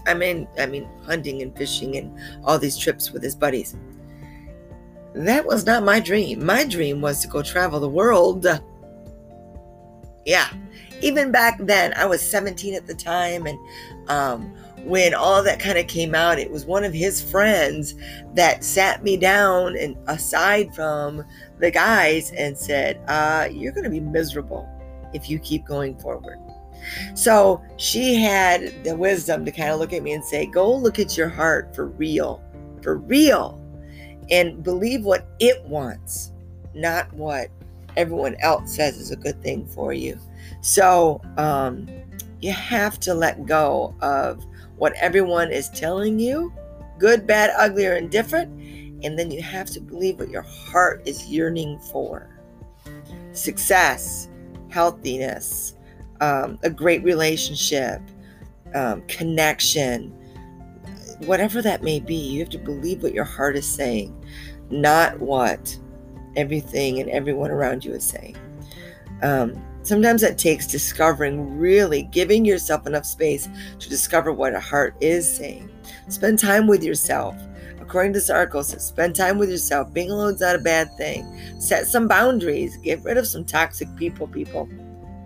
I 0.07 0.15
mean, 0.15 0.49
I 0.59 0.67
mean, 0.67 0.89
hunting 1.05 1.41
and 1.41 1.57
fishing 1.57 1.97
and 1.97 2.19
all 2.45 2.59
these 2.59 2.77
trips 2.77 3.13
with 3.13 3.23
his 3.23 3.35
buddies. 3.37 3.77
That 5.15 5.47
was 5.47 5.67
not 5.67 5.83
my 5.83 6.01
dream. 6.01 6.45
My 6.45 6.65
dream 6.65 7.01
was 7.01 7.21
to 7.23 7.29
go 7.29 7.43
travel 7.43 7.81
the 7.81 7.89
world. 7.89 8.47
Yeah. 10.25 10.49
Even 11.01 11.31
back 11.31 11.59
then, 11.61 11.93
I 11.95 12.07
was 12.07 12.21
17 12.21 12.75
at 12.75 12.87
the 12.87 12.95
time, 12.95 13.47
and 13.47 13.59
um, 14.09 14.53
when 14.85 15.15
all 15.15 15.43
that 15.43 15.61
kind 15.61 15.79
of 15.79 15.87
came 15.87 16.15
out, 16.15 16.39
it 16.39 16.51
was 16.51 16.65
one 16.65 16.85
of 16.85 16.93
his 16.93 17.23
friends 17.23 17.95
that 18.35 18.65
sat 18.65 19.03
me 19.05 19.17
down 19.17 19.77
and 19.77 19.97
aside 20.07 20.75
from 20.75 21.25
the 21.59 21.71
guys 21.71 22.33
and 22.33 22.57
said, 22.57 23.01
uh, 23.09 23.49
You're 23.51 23.73
going 23.73 23.85
to 23.85 23.91
be 23.91 24.01
miserable 24.01 24.69
if 25.15 25.31
you 25.31 25.39
keep 25.39 25.65
going 25.65 25.97
forward. 25.99 26.39
So 27.15 27.63
she 27.77 28.15
had 28.15 28.85
the 28.85 28.97
wisdom 28.97 29.45
to 29.45 29.53
kind 29.53 29.71
of 29.71 29.79
look 29.79 29.93
at 29.93 30.03
me 30.03 30.13
and 30.13 30.25
say, 30.25 30.47
Go 30.47 30.75
look 30.75 30.99
at 30.99 31.17
your 31.17 31.29
heart 31.29 31.75
for 31.75 31.87
real, 31.87 32.43
for 32.83 32.97
real, 32.97 33.61
and 34.31 34.63
believe 34.63 35.05
what 35.05 35.27
it 35.39 35.63
wants, 35.65 36.33
not 36.75 37.13
what 37.13 37.49
everyone 37.97 38.37
else 38.41 38.75
says 38.75 38.99
is 38.99 39.11
a 39.11 39.17
good 39.17 39.43
thing 39.43 39.67
for 39.67 39.93
you. 39.93 40.19
So 40.61 41.21
um, 41.37 41.89
you 42.41 42.53
have 42.53 43.01
to 43.01 43.15
let 43.15 43.47
go 43.47 43.95
of 44.01 44.45
what 44.77 44.95
everyone 44.95 45.51
is 45.51 45.69
telling 45.71 46.19
you 46.19 46.53
good, 46.99 47.27
bad, 47.27 47.51
ugly, 47.57 47.87
or 47.87 47.95
indifferent. 47.95 48.53
And 49.05 49.19
then 49.19 49.31
you 49.31 49.41
have 49.43 49.71
to 49.71 49.81
believe 49.81 50.19
what 50.19 50.31
your 50.31 50.43
heart 50.43 51.03
is 51.07 51.27
yearning 51.27 51.79
for 51.79 52.29
success, 53.33 54.29
healthiness, 54.69 55.77
um, 56.21 56.59
a 56.65 56.71
great 56.71 57.05
relationship, 57.05 58.03
um, 58.75 59.03
connection, 59.03 60.13
whatever 61.27 61.63
that 61.63 61.83
may 61.83 62.01
be. 62.01 62.15
You 62.15 62.41
have 62.41 62.51
to 62.51 62.59
believe 62.59 63.03
what 63.03 63.15
your 63.15 63.25
heart 63.25 63.57
is 63.57 63.67
saying, 63.67 64.15
not 64.71 65.19
what 65.21 65.77
everything 66.37 67.01
and 67.01 67.11
everyone 67.11 67.51
around 67.51 67.85
you 67.85 67.93
is 67.93 68.05
saying. 68.05 68.37
Um, 69.23 69.61
sometimes 69.83 70.23
that 70.23 70.39
takes 70.39 70.67
discovering, 70.67 71.59
really 71.59 72.03
giving 72.03 72.45
yourself 72.45 72.87
enough 72.87 73.07
space 73.07 73.49
to 73.79 73.89
discover 73.89 74.33
what 74.33 74.55
a 74.55 74.61
heart 74.61 74.95
is 75.01 75.31
saying. 75.31 75.71
Spend 76.09 76.39
time 76.39 76.67
with 76.67 76.83
yourself. 76.83 77.37
According 77.81 78.13
to 78.13 78.19
this 78.19 78.31
article, 78.31 78.63
says 78.63 78.87
spend 78.87 79.17
time 79.17 79.39
with 79.39 79.51
yourself. 79.51 79.93
Being 79.95 80.11
alone 80.11 80.35
is 80.35 80.41
not 80.41 80.57
a 80.57 80.61
bad 80.61 80.95
thing. 80.99 81.27
Set 81.59 81.87
some 81.87 82.07
boundaries. 82.07 82.77
Get 82.77 83.03
rid 83.03 83.17
of 83.17 83.27
some 83.27 83.47
toxic 83.47 83.89
people, 83.97 84.29
people. 84.29 84.69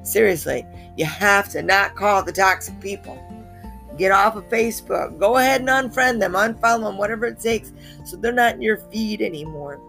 Seriously, 0.04 0.64
you 0.96 1.04
have 1.04 1.48
to 1.50 1.62
not 1.62 1.96
call 1.96 2.22
the 2.22 2.32
toxic 2.32 2.78
people. 2.80 3.18
Get 3.98 4.12
off 4.12 4.36
of 4.36 4.48
Facebook. 4.48 5.18
Go 5.18 5.36
ahead 5.36 5.60
and 5.60 5.68
unfriend 5.68 6.20
them, 6.20 6.32
unfollow 6.32 6.84
them, 6.84 6.98
whatever 6.98 7.26
it 7.26 7.40
takes, 7.40 7.72
so 8.04 8.16
they're 8.16 8.32
not 8.32 8.54
in 8.54 8.62
your 8.62 8.78
feed 8.78 9.20
anymore. 9.20 9.80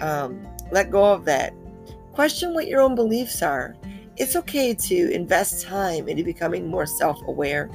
Um, 0.00 0.46
let 0.70 0.90
go 0.90 1.12
of 1.12 1.24
that. 1.26 1.52
Question 2.12 2.54
what 2.54 2.66
your 2.66 2.80
own 2.80 2.94
beliefs 2.94 3.42
are. 3.42 3.76
It's 4.16 4.34
okay 4.36 4.74
to 4.74 5.10
invest 5.12 5.62
time 5.66 6.08
into 6.08 6.24
becoming 6.24 6.68
more 6.68 6.86
self 6.86 7.20
aware. 7.26 7.70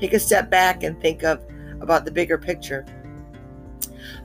Take 0.00 0.14
a 0.14 0.18
step 0.18 0.50
back 0.50 0.82
and 0.82 1.00
think 1.00 1.22
of 1.22 1.44
about 1.80 2.04
the 2.04 2.10
bigger 2.10 2.38
picture. 2.38 2.86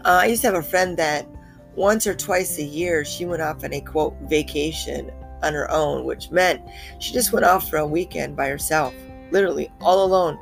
Uh, 0.05 0.19
I 0.21 0.25
used 0.27 0.41
to 0.41 0.47
have 0.47 0.55
a 0.55 0.63
friend 0.63 0.97
that 0.97 1.27
once 1.75 2.05
or 2.07 2.13
twice 2.13 2.57
a 2.59 2.63
year 2.63 3.03
she 3.03 3.25
went 3.25 3.41
off 3.41 3.63
on 3.63 3.73
a 3.73 3.81
quote 3.81 4.15
vacation 4.23 5.11
on 5.41 5.53
her 5.53 5.69
own, 5.69 6.05
which 6.05 6.31
meant 6.31 6.61
she 6.99 7.13
just 7.13 7.33
went 7.33 7.45
off 7.45 7.69
for 7.69 7.77
a 7.77 7.85
weekend 7.85 8.35
by 8.35 8.47
herself, 8.47 8.93
literally 9.33 9.69
all 9.81 10.05
alone. 10.05 10.39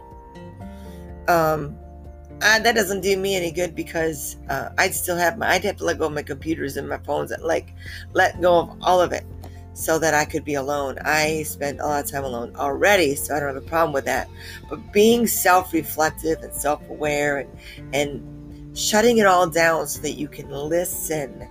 Um, 1.27 1.75
uh, 2.43 2.59
that 2.59 2.75
doesn't 2.75 3.01
do 3.01 3.17
me 3.17 3.35
any 3.35 3.51
good 3.51 3.75
because 3.75 4.37
uh, 4.49 4.69
I'd 4.77 4.93
still 4.93 5.15
have 5.15 5.37
my, 5.37 5.49
I'd 5.49 5.63
have 5.63 5.77
to 5.77 5.85
let 5.85 5.99
go 5.99 6.07
of 6.07 6.13
my 6.13 6.23
computers 6.23 6.77
and 6.77 6.89
my 6.89 6.97
phones 6.97 7.31
and 7.31 7.43
like 7.43 7.73
let 8.13 8.41
go 8.41 8.59
of 8.59 8.77
all 8.81 9.01
of 9.01 9.11
it 9.11 9.25
so 9.73 9.99
that 9.99 10.13
I 10.13 10.25
could 10.25 10.43
be 10.43 10.55
alone. 10.55 10.97
I 11.05 11.43
spend 11.43 11.79
a 11.79 11.85
lot 11.85 12.03
of 12.03 12.09
time 12.09 12.23
alone 12.23 12.55
already, 12.55 13.15
so 13.15 13.35
I 13.35 13.39
don't 13.39 13.53
have 13.53 13.63
a 13.63 13.67
problem 13.67 13.93
with 13.93 14.05
that. 14.05 14.27
But 14.69 14.91
being 14.91 15.27
self-reflective 15.27 16.41
and 16.41 16.53
self-aware 16.53 17.39
and 17.39 17.59
and 17.93 18.77
shutting 18.77 19.19
it 19.19 19.25
all 19.25 19.47
down 19.47 19.87
so 19.87 20.01
that 20.01 20.13
you 20.13 20.27
can 20.27 20.49
listen 20.49 21.47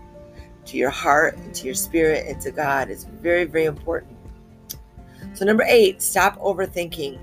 to 0.67 0.77
your 0.77 0.91
heart 0.91 1.37
and 1.37 1.55
to 1.55 1.67
your 1.67 1.75
spirit 1.75 2.27
and 2.27 2.41
to 2.43 2.51
God 2.51 2.91
is 2.91 3.05
very, 3.05 3.45
very 3.45 3.65
important. 3.65 4.17
So 5.35 5.45
number 5.45 5.65
eight, 5.69 6.03
stop 6.03 6.39
overthinking 6.39 7.19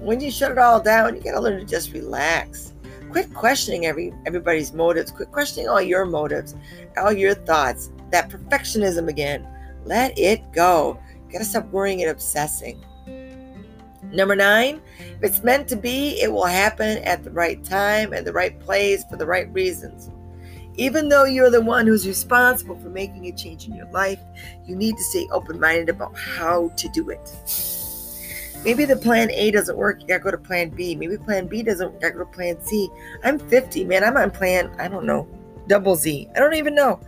when 0.00 0.20
you 0.20 0.30
shut 0.30 0.52
it 0.52 0.58
all 0.58 0.80
down, 0.80 1.14
you 1.14 1.22
gotta 1.22 1.40
learn 1.40 1.60
to 1.60 1.66
just 1.66 1.92
relax. 1.92 2.72
Quit 3.10 3.32
questioning 3.34 3.86
every 3.86 4.12
everybody's 4.26 4.72
motives. 4.72 5.10
Quit 5.10 5.30
questioning 5.32 5.68
all 5.68 5.82
your 5.82 6.04
motives, 6.04 6.54
all 6.96 7.12
your 7.12 7.34
thoughts. 7.34 7.90
That 8.10 8.30
perfectionism 8.30 9.08
again. 9.08 9.46
Let 9.84 10.18
it 10.18 10.52
go. 10.52 10.98
You 11.26 11.32
gotta 11.32 11.44
stop 11.44 11.66
worrying 11.70 12.02
and 12.02 12.10
obsessing. 12.10 12.84
Number 14.12 14.34
nine, 14.34 14.80
if 14.98 15.22
it's 15.22 15.44
meant 15.44 15.68
to 15.68 15.76
be, 15.76 16.20
it 16.20 16.32
will 16.32 16.46
happen 16.46 16.98
at 16.98 17.22
the 17.22 17.30
right 17.30 17.62
time 17.62 18.12
at 18.12 18.24
the 18.24 18.32
right 18.32 18.58
place 18.60 19.04
for 19.08 19.16
the 19.16 19.26
right 19.26 19.52
reasons. 19.52 20.10
Even 20.76 21.08
though 21.08 21.24
you're 21.24 21.50
the 21.50 21.60
one 21.60 21.86
who's 21.86 22.06
responsible 22.06 22.78
for 22.78 22.88
making 22.88 23.26
a 23.26 23.32
change 23.32 23.68
in 23.68 23.74
your 23.74 23.90
life, 23.90 24.20
you 24.66 24.74
need 24.74 24.96
to 24.96 25.04
stay 25.04 25.28
open 25.30 25.60
minded 25.60 25.88
about 25.88 26.16
how 26.16 26.70
to 26.76 26.88
do 26.88 27.10
it. 27.10 27.20
Maybe 28.64 28.84
the 28.84 28.96
plan 28.96 29.30
A 29.30 29.50
doesn't 29.50 29.76
work, 29.76 30.02
you 30.02 30.06
gotta 30.06 30.22
go 30.22 30.30
to 30.30 30.38
plan 30.38 30.68
B. 30.68 30.94
Maybe 30.94 31.16
plan 31.16 31.46
B 31.46 31.62
doesn't 31.62 31.86
work, 31.86 31.94
you 31.94 32.00
gotta 32.00 32.12
go 32.12 32.30
to 32.30 32.30
plan 32.30 32.60
C. 32.60 32.90
I'm 33.24 33.38
50, 33.38 33.84
man. 33.84 34.04
I'm 34.04 34.18
on 34.18 34.30
plan, 34.30 34.70
I 34.78 34.86
don't 34.86 35.06
know, 35.06 35.26
double 35.66 35.96
Z. 35.96 36.28
I 36.36 36.38
don't 36.38 36.54
even 36.54 36.74
know. 36.74 37.00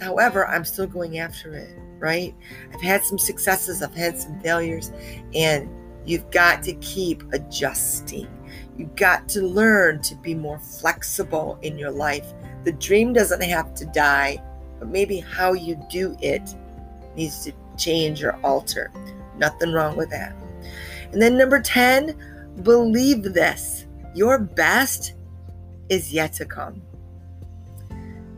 However, 0.00 0.46
I'm 0.46 0.64
still 0.64 0.86
going 0.86 1.18
after 1.18 1.52
it, 1.54 1.76
right? 1.98 2.32
I've 2.72 2.80
had 2.80 3.02
some 3.04 3.18
successes, 3.18 3.82
I've 3.82 3.94
had 3.94 4.20
some 4.20 4.38
failures, 4.40 4.92
and 5.34 5.68
you've 6.04 6.30
got 6.30 6.62
to 6.64 6.74
keep 6.74 7.24
adjusting. 7.32 8.28
You've 8.76 8.94
got 8.94 9.28
to 9.30 9.42
learn 9.42 10.00
to 10.02 10.14
be 10.16 10.34
more 10.34 10.58
flexible 10.60 11.58
in 11.62 11.76
your 11.76 11.90
life. 11.90 12.32
The 12.62 12.72
dream 12.72 13.12
doesn't 13.12 13.42
have 13.42 13.74
to 13.74 13.84
die, 13.86 14.42
but 14.78 14.88
maybe 14.88 15.18
how 15.18 15.54
you 15.54 15.80
do 15.90 16.16
it 16.20 16.54
needs 17.16 17.44
to 17.44 17.52
change 17.76 18.22
or 18.22 18.38
alter. 18.44 18.92
Nothing 19.38 19.72
wrong 19.72 19.96
with 19.96 20.10
that. 20.10 20.34
And 21.12 21.20
then 21.20 21.36
number 21.36 21.60
10, 21.60 22.60
believe 22.62 23.22
this 23.22 23.86
your 24.14 24.38
best 24.38 25.14
is 25.88 26.12
yet 26.12 26.32
to 26.34 26.46
come. 26.46 26.80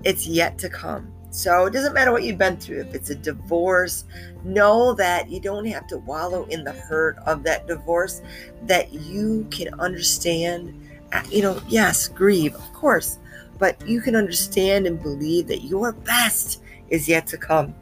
It's 0.04 0.26
yet 0.26 0.58
to 0.58 0.68
come. 0.68 1.12
So 1.30 1.66
it 1.66 1.72
doesn't 1.72 1.92
matter 1.92 2.12
what 2.12 2.22
you've 2.22 2.38
been 2.38 2.56
through. 2.56 2.80
If 2.80 2.94
it's 2.94 3.10
a 3.10 3.14
divorce, 3.14 4.04
know 4.42 4.94
that 4.94 5.28
you 5.28 5.38
don't 5.38 5.66
have 5.66 5.86
to 5.88 5.98
wallow 5.98 6.44
in 6.44 6.64
the 6.64 6.72
hurt 6.72 7.18
of 7.26 7.42
that 7.42 7.66
divorce, 7.66 8.22
that 8.62 8.92
you 8.92 9.46
can 9.50 9.78
understand. 9.78 10.80
Uh, 11.12 11.22
you 11.30 11.42
know, 11.42 11.60
yes, 11.68 12.08
grieve, 12.08 12.54
of 12.54 12.72
course, 12.72 13.18
but 13.58 13.86
you 13.86 14.00
can 14.00 14.16
understand 14.16 14.86
and 14.86 15.02
believe 15.02 15.46
that 15.48 15.64
your 15.64 15.92
best 15.92 16.62
is 16.88 17.06
yet 17.06 17.26
to 17.26 17.36
come. 17.36 17.74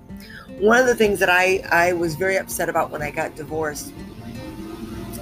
One 0.58 0.78
of 0.78 0.86
the 0.86 0.94
things 0.94 1.20
that 1.20 1.30
I, 1.30 1.62
I 1.70 1.92
was 1.92 2.16
very 2.16 2.36
upset 2.36 2.68
about 2.68 2.90
when 2.90 3.02
I 3.02 3.10
got 3.10 3.36
divorced 3.36 3.92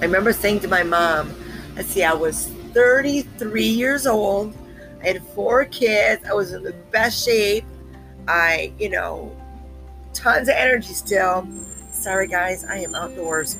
I 0.02 0.04
remember 0.04 0.32
saying 0.32 0.58
to 0.60 0.68
my 0.68 0.82
mom, 0.82 1.32
let's 1.76 1.86
see, 1.86 2.02
I 2.02 2.12
was 2.12 2.48
33 2.74 3.64
years 3.64 4.04
old. 4.04 4.52
I 5.00 5.06
had 5.06 5.22
four 5.28 5.64
kids. 5.66 6.24
I 6.28 6.32
was 6.32 6.52
in 6.52 6.64
the 6.64 6.72
best 6.90 7.24
shape. 7.24 7.64
I, 8.26 8.72
you 8.80 8.90
know, 8.90 9.30
tons 10.12 10.48
of 10.48 10.56
energy 10.56 10.92
still. 10.92 11.46
Sorry, 11.92 12.26
guys, 12.26 12.64
I 12.64 12.78
am 12.78 12.96
outdoors. 12.96 13.56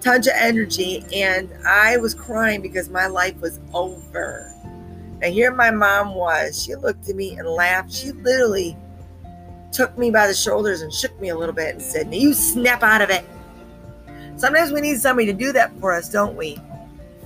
Tons 0.00 0.26
of 0.28 0.32
energy. 0.34 1.04
And 1.14 1.52
I 1.66 1.98
was 1.98 2.14
crying 2.14 2.62
because 2.62 2.88
my 2.88 3.06
life 3.06 3.38
was 3.42 3.60
over. 3.74 4.50
And 5.20 5.34
here 5.34 5.52
my 5.52 5.70
mom 5.70 6.14
was. 6.14 6.64
She 6.64 6.74
looked 6.74 7.06
at 7.10 7.16
me 7.16 7.36
and 7.36 7.46
laughed. 7.46 7.92
She 7.92 8.12
literally 8.12 8.78
took 9.72 9.98
me 9.98 10.10
by 10.10 10.26
the 10.26 10.32
shoulders 10.32 10.80
and 10.80 10.90
shook 10.90 11.20
me 11.20 11.28
a 11.28 11.36
little 11.36 11.54
bit 11.54 11.74
and 11.74 11.82
said, 11.82 12.14
You 12.14 12.32
snap 12.32 12.82
out 12.82 13.02
of 13.02 13.10
it. 13.10 13.26
Sometimes 14.40 14.72
we 14.72 14.80
need 14.80 14.98
somebody 14.98 15.26
to 15.26 15.34
do 15.34 15.52
that 15.52 15.78
for 15.80 15.92
us, 15.92 16.08
don't 16.08 16.34
we? 16.34 16.56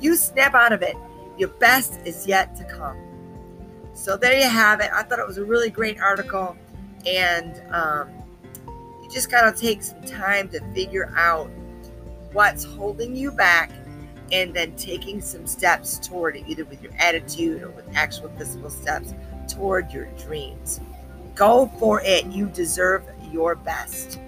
You 0.00 0.16
snap 0.16 0.52
out 0.52 0.72
of 0.72 0.82
it. 0.82 0.96
Your 1.38 1.48
best 1.48 2.00
is 2.04 2.26
yet 2.26 2.56
to 2.56 2.64
come. 2.64 2.96
So 3.92 4.16
there 4.16 4.36
you 4.36 4.48
have 4.48 4.80
it. 4.80 4.90
I 4.92 5.04
thought 5.04 5.20
it 5.20 5.26
was 5.26 5.38
a 5.38 5.44
really 5.44 5.70
great 5.70 6.00
article. 6.00 6.56
And 7.06 7.62
um, 7.72 8.08
you 8.66 9.08
just 9.12 9.30
got 9.30 9.48
to 9.48 9.56
take 9.56 9.84
some 9.84 10.02
time 10.02 10.48
to 10.48 10.60
figure 10.74 11.14
out 11.16 11.48
what's 12.32 12.64
holding 12.64 13.14
you 13.14 13.30
back 13.30 13.70
and 14.32 14.52
then 14.52 14.74
taking 14.74 15.20
some 15.20 15.46
steps 15.46 16.00
toward 16.00 16.34
it, 16.34 16.42
either 16.48 16.64
with 16.64 16.82
your 16.82 16.92
attitude 16.98 17.62
or 17.62 17.70
with 17.70 17.86
actual 17.94 18.28
physical 18.30 18.70
steps 18.70 19.14
toward 19.46 19.92
your 19.92 20.06
dreams. 20.26 20.80
Go 21.36 21.70
for 21.78 22.00
it. 22.00 22.26
You 22.26 22.46
deserve 22.46 23.04
your 23.30 23.54
best. 23.54 24.18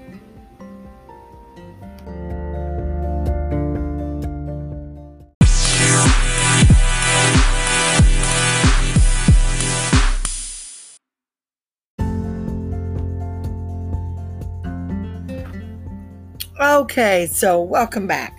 Okay, 16.76 17.26
so 17.26 17.62
welcome 17.62 18.06
back. 18.06 18.38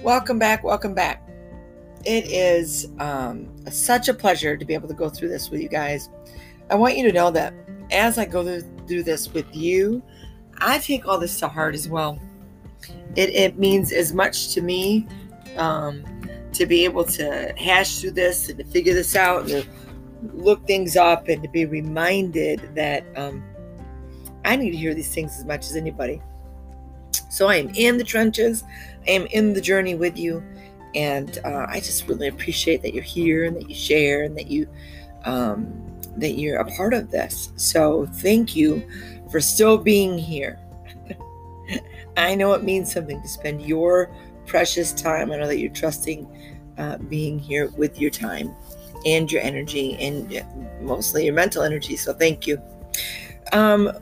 Welcome 0.00 0.38
back. 0.38 0.62
Welcome 0.62 0.94
back. 0.94 1.28
It 2.04 2.30
is 2.30 2.86
um, 3.00 3.48
such 3.68 4.06
a 4.06 4.14
pleasure 4.14 4.56
to 4.56 4.64
be 4.64 4.74
able 4.74 4.86
to 4.86 4.94
go 4.94 5.08
through 5.08 5.30
this 5.30 5.50
with 5.50 5.60
you 5.60 5.68
guys. 5.68 6.08
I 6.70 6.76
want 6.76 6.96
you 6.96 7.04
to 7.08 7.12
know 7.12 7.32
that 7.32 7.52
as 7.90 8.16
I 8.16 8.26
go 8.26 8.60
through 8.86 9.02
this 9.02 9.34
with 9.34 9.44
you, 9.56 10.00
I 10.58 10.78
take 10.78 11.08
all 11.08 11.18
this 11.18 11.40
to 11.40 11.48
heart 11.48 11.74
as 11.74 11.88
well. 11.88 12.20
It, 13.16 13.30
it 13.30 13.58
means 13.58 13.90
as 13.90 14.14
much 14.14 14.54
to 14.54 14.60
me 14.60 15.08
um, 15.56 16.04
to 16.52 16.64
be 16.64 16.84
able 16.84 17.06
to 17.06 17.52
hash 17.58 17.98
through 17.98 18.12
this 18.12 18.50
and 18.50 18.58
to 18.60 18.64
figure 18.66 18.94
this 18.94 19.16
out 19.16 19.50
and 19.50 19.66
look 20.32 20.64
things 20.68 20.96
up 20.96 21.26
and 21.26 21.42
to 21.42 21.48
be 21.48 21.66
reminded 21.66 22.76
that 22.76 23.04
um, 23.16 23.42
I 24.44 24.54
need 24.54 24.70
to 24.70 24.76
hear 24.76 24.94
these 24.94 25.12
things 25.12 25.36
as 25.36 25.44
much 25.44 25.66
as 25.66 25.74
anybody. 25.74 26.22
So 27.38 27.46
I 27.46 27.54
am 27.54 27.70
in 27.76 27.98
the 27.98 28.02
trenches. 28.02 28.64
I 29.06 29.12
am 29.12 29.26
in 29.26 29.52
the 29.52 29.60
journey 29.60 29.94
with 29.94 30.18
you. 30.18 30.42
And 30.96 31.38
uh, 31.44 31.66
I 31.68 31.78
just 31.78 32.08
really 32.08 32.26
appreciate 32.26 32.82
that 32.82 32.94
you're 32.94 33.04
here 33.04 33.44
and 33.44 33.54
that 33.54 33.68
you 33.68 33.76
share 33.76 34.24
and 34.24 34.36
that 34.36 34.48
you 34.48 34.68
um, 35.24 35.72
that 36.16 36.32
you're 36.32 36.58
a 36.58 36.64
part 36.64 36.94
of 36.94 37.12
this. 37.12 37.52
So 37.54 38.06
thank 38.14 38.56
you 38.56 38.82
for 39.30 39.40
still 39.40 39.78
being 39.78 40.18
here. 40.18 40.58
I 42.16 42.34
know 42.34 42.54
it 42.54 42.64
means 42.64 42.92
something 42.92 43.22
to 43.22 43.28
spend 43.28 43.62
your 43.62 44.12
precious 44.44 44.92
time. 44.92 45.30
I 45.30 45.36
know 45.36 45.46
that 45.46 45.60
you're 45.60 45.70
trusting 45.70 46.26
uh, 46.76 46.98
being 46.98 47.38
here 47.38 47.70
with 47.76 48.00
your 48.00 48.10
time 48.10 48.52
and 49.06 49.30
your 49.30 49.42
energy 49.42 49.96
and 50.00 50.44
mostly 50.80 51.26
your 51.26 51.34
mental 51.34 51.62
energy. 51.62 51.94
So 51.94 52.12
thank 52.12 52.48
you. 52.48 52.60
Um, 53.52 53.92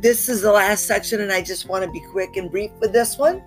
this 0.00 0.28
is 0.28 0.42
the 0.42 0.52
last 0.52 0.86
section, 0.86 1.20
and 1.20 1.32
I 1.32 1.42
just 1.42 1.68
want 1.68 1.84
to 1.84 1.90
be 1.90 2.00
quick 2.00 2.36
and 2.36 2.50
brief 2.50 2.70
with 2.80 2.92
this 2.92 3.18
one. 3.18 3.42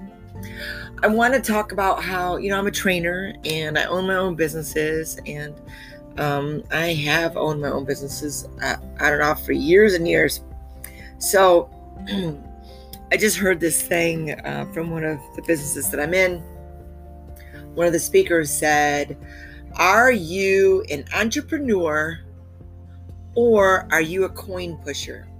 I 1.03 1.07
want 1.07 1.33
to 1.33 1.39
talk 1.39 1.71
about 1.71 2.03
how, 2.03 2.37
you 2.37 2.49
know, 2.49 2.57
I'm 2.57 2.67
a 2.67 2.71
trainer 2.71 3.33
and 3.45 3.77
I 3.77 3.85
own 3.85 4.05
my 4.07 4.15
own 4.15 4.35
businesses, 4.35 5.17
and 5.25 5.55
um, 6.17 6.63
I 6.71 6.93
have 6.93 7.37
owned 7.37 7.61
my 7.61 7.69
own 7.69 7.85
businesses, 7.85 8.47
uh, 8.61 8.75
I 8.99 9.09
don't 9.09 9.19
know, 9.19 9.33
for 9.35 9.53
years 9.53 9.93
and 9.93 10.07
years. 10.07 10.41
So 11.19 11.69
I 13.11 13.17
just 13.17 13.37
heard 13.37 13.59
this 13.59 13.81
thing 13.81 14.31
uh, 14.31 14.65
from 14.73 14.91
one 14.91 15.03
of 15.03 15.19
the 15.35 15.41
businesses 15.43 15.89
that 15.91 15.99
I'm 15.99 16.13
in. 16.13 16.39
One 17.75 17.87
of 17.87 17.93
the 17.93 17.99
speakers 17.99 18.51
said, 18.51 19.17
Are 19.77 20.11
you 20.11 20.83
an 20.91 21.05
entrepreneur 21.15 22.19
or 23.35 23.87
are 23.91 24.01
you 24.01 24.25
a 24.25 24.29
coin 24.29 24.77
pusher? 24.77 25.30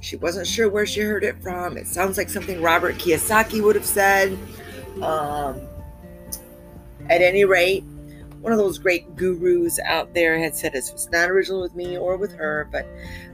She 0.00 0.16
wasn't 0.16 0.46
sure 0.46 0.68
where 0.68 0.86
she 0.86 1.00
heard 1.00 1.24
it 1.24 1.40
from. 1.42 1.76
It 1.76 1.86
sounds 1.86 2.16
like 2.16 2.30
something 2.30 2.60
Robert 2.62 2.96
Kiyosaki 2.96 3.62
would 3.62 3.76
have 3.76 3.86
said. 3.86 4.36
Um, 5.02 5.60
at 7.08 7.22
any 7.22 7.44
rate, 7.44 7.84
one 8.40 8.52
of 8.52 8.58
those 8.58 8.78
great 8.78 9.14
gurus 9.16 9.78
out 9.84 10.14
there 10.14 10.38
had 10.38 10.56
said 10.56 10.72
this 10.72 10.92
was 10.92 11.10
not 11.10 11.30
original 11.30 11.60
with 11.60 11.74
me 11.74 11.98
or 11.98 12.16
with 12.16 12.32
her, 12.32 12.68
but 12.72 12.86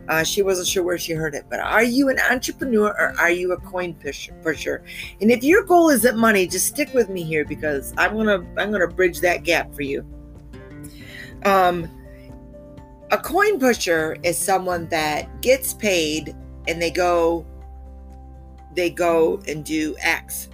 uh, 0.09 0.25
she 0.25 0.43
wasn't 0.43 0.67
sure 0.67 0.83
where 0.83 0.99
she 0.99 1.13
heard 1.13 1.35
it. 1.35 1.45
But 1.49 1.61
are 1.61 1.85
you 1.85 2.09
an 2.09 2.19
entrepreneur 2.31 2.89
or 2.89 3.15
are 3.19 3.31
you 3.31 3.53
a 3.53 3.57
coin 3.59 3.95
pusher? 3.95 4.85
And 5.21 5.31
if 5.31 5.45
your 5.45 5.63
goal 5.63 5.91
isn't 5.91 6.17
money, 6.17 6.47
just 6.47 6.67
stick 6.67 6.93
with 6.93 7.09
me 7.09 7.23
here 7.23 7.45
because 7.45 7.95
I'm 7.97 8.17
gonna 8.17 8.45
I'm 8.59 8.73
gonna 8.73 8.89
bridge 8.89 9.21
that 9.21 9.45
gap 9.45 9.73
for 9.75 9.83
you. 9.83 10.05
Um, 11.45 11.89
a 13.13 13.19
coin 13.19 13.61
pusher 13.61 14.17
is 14.25 14.37
someone 14.37 14.89
that 14.89 15.41
gets 15.41 15.73
paid 15.75 16.35
and 16.69 16.81
they 16.81 16.91
go 16.91 17.47
they 18.75 18.91
go 18.91 19.41
and 19.49 19.65
do 19.65 19.97
X. 20.01 20.49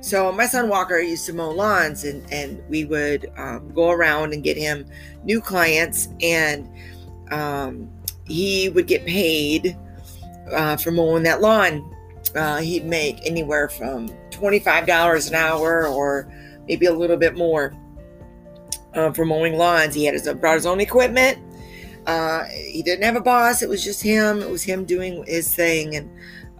So 0.00 0.30
my 0.30 0.46
son 0.46 0.68
Walker 0.68 0.98
used 0.98 1.26
to 1.26 1.32
mow 1.32 1.50
lawns, 1.50 2.04
and 2.04 2.24
and 2.32 2.62
we 2.68 2.84
would 2.84 3.30
um, 3.36 3.72
go 3.74 3.90
around 3.90 4.32
and 4.32 4.42
get 4.42 4.56
him 4.56 4.86
new 5.24 5.40
clients, 5.40 6.08
and 6.20 6.70
um, 7.30 7.90
he 8.24 8.68
would 8.68 8.86
get 8.86 9.04
paid 9.04 9.76
uh, 10.52 10.76
for 10.76 10.92
mowing 10.92 11.24
that 11.24 11.40
lawn. 11.40 11.94
Uh, 12.34 12.58
he'd 12.58 12.84
make 12.84 13.18
anywhere 13.26 13.68
from 13.68 14.08
twenty 14.30 14.60
five 14.60 14.86
dollars 14.86 15.28
an 15.28 15.34
hour, 15.34 15.86
or 15.88 16.32
maybe 16.68 16.86
a 16.86 16.92
little 16.92 17.16
bit 17.16 17.36
more 17.36 17.74
uh, 18.94 19.12
for 19.12 19.24
mowing 19.24 19.54
lawns. 19.54 19.94
He 19.94 20.04
had 20.04 20.14
his 20.14 20.32
brought 20.34 20.54
his 20.54 20.66
own 20.66 20.80
equipment 20.80 21.38
uh, 22.08 22.44
he 22.44 22.82
didn't 22.82 23.04
have 23.04 23.16
a 23.16 23.20
boss. 23.20 23.60
It 23.60 23.68
was 23.68 23.84
just 23.84 24.02
him. 24.02 24.40
It 24.40 24.48
was 24.48 24.62
him 24.62 24.86
doing 24.86 25.24
his 25.26 25.54
thing. 25.54 25.94
And 25.94 26.10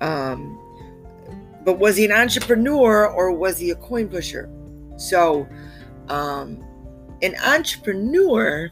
um, 0.02 0.60
but 1.64 1.78
was 1.78 1.96
he 1.96 2.04
an 2.04 2.12
entrepreneur 2.12 3.06
or 3.08 3.32
was 3.32 3.58
he 3.58 3.70
a 3.70 3.74
coin 3.74 4.08
pusher? 4.08 4.50
So, 4.98 5.48
um, 6.08 6.62
an 7.22 7.34
entrepreneur. 7.42 8.70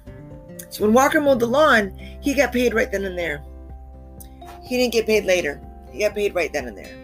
So 0.69 0.85
when 0.85 0.93
Walker 0.93 1.19
mowed 1.21 1.41
the 1.41 1.47
lawn, 1.47 1.97
he 2.21 2.35
got 2.35 2.53
paid 2.53 2.75
right 2.75 2.93
then 2.93 3.07
and 3.07 3.19
there. 3.19 3.43
He 4.63 4.77
didn't 4.77 4.93
get 4.93 5.07
paid 5.07 5.25
later. 5.25 5.61
He 5.91 6.01
got 6.01 6.15
paid 6.15 6.35
right 6.35 6.53
then 6.53 6.69
and 6.69 6.77
there. 6.77 6.95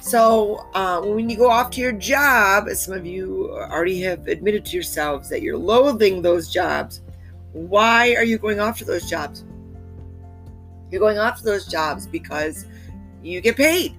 So 0.00 0.66
uh, 0.74 1.00
when 1.00 1.28
you 1.28 1.36
go 1.36 1.50
off 1.50 1.70
to 1.72 1.80
your 1.80 1.92
job, 1.92 2.68
some 2.70 2.94
of 2.94 3.04
you 3.04 3.50
already 3.52 4.00
have 4.02 4.28
admitted 4.28 4.64
to 4.66 4.76
yourselves 4.76 5.28
that 5.28 5.42
you're 5.42 5.58
loathing 5.58 6.22
those 6.22 6.52
jobs, 6.52 7.01
why 7.52 8.14
are 8.14 8.24
you 8.24 8.38
going 8.38 8.58
after 8.58 8.84
those 8.84 9.08
jobs? 9.08 9.44
You're 10.90 11.00
going 11.00 11.18
after 11.18 11.44
those 11.44 11.66
jobs 11.66 12.06
because 12.06 12.66
you 13.22 13.40
get 13.40 13.56
paid. 13.56 13.96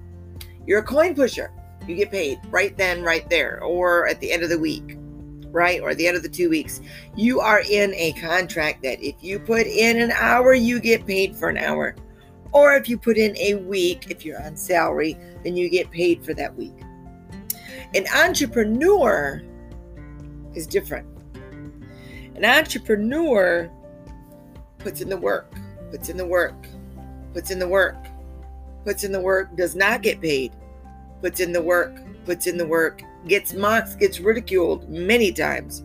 You're 0.66 0.80
a 0.80 0.84
coin 0.84 1.14
pusher. 1.14 1.52
You 1.86 1.96
get 1.96 2.10
paid 2.10 2.40
right 2.50 2.76
then, 2.76 3.02
right 3.02 3.28
there, 3.28 3.62
or 3.62 4.06
at 4.08 4.20
the 4.20 4.32
end 4.32 4.42
of 4.42 4.48
the 4.48 4.58
week, 4.58 4.96
right? 5.50 5.80
Or 5.80 5.90
at 5.90 5.98
the 5.98 6.06
end 6.06 6.16
of 6.16 6.22
the 6.22 6.28
two 6.28 6.48
weeks. 6.48 6.80
You 7.14 7.40
are 7.40 7.62
in 7.68 7.92
a 7.94 8.12
contract 8.12 8.82
that 8.82 9.02
if 9.02 9.16
you 9.20 9.38
put 9.38 9.66
in 9.66 10.00
an 10.00 10.12
hour, 10.12 10.54
you 10.54 10.80
get 10.80 11.06
paid 11.06 11.36
for 11.36 11.48
an 11.48 11.58
hour. 11.58 11.94
Or 12.52 12.74
if 12.74 12.88
you 12.88 12.96
put 12.96 13.18
in 13.18 13.36
a 13.36 13.56
week, 13.56 14.06
if 14.08 14.24
you're 14.24 14.40
on 14.40 14.56
salary, 14.56 15.18
then 15.42 15.56
you 15.56 15.68
get 15.68 15.90
paid 15.90 16.24
for 16.24 16.32
that 16.34 16.56
week. 16.56 16.74
An 17.94 18.06
entrepreneur 18.16 19.42
is 20.54 20.66
different. 20.66 21.06
An 22.34 22.44
entrepreneur 22.44 23.70
puts 24.78 25.00
in 25.00 25.08
the 25.08 25.16
work, 25.16 25.52
puts 25.90 26.08
in 26.08 26.16
the 26.16 26.26
work, 26.26 26.66
puts 27.32 27.50
in 27.52 27.60
the 27.60 27.68
work, 27.68 27.96
puts 28.84 29.04
in 29.04 29.12
the 29.12 29.20
work, 29.20 29.56
does 29.56 29.76
not 29.76 30.02
get 30.02 30.20
paid, 30.20 30.52
puts 31.20 31.38
in 31.38 31.52
the 31.52 31.62
work, 31.62 31.96
puts 32.24 32.48
in 32.48 32.56
the 32.56 32.66
work, 32.66 33.02
gets 33.28 33.54
mocked, 33.54 34.00
gets 34.00 34.18
ridiculed 34.18 34.88
many 34.88 35.32
times, 35.32 35.84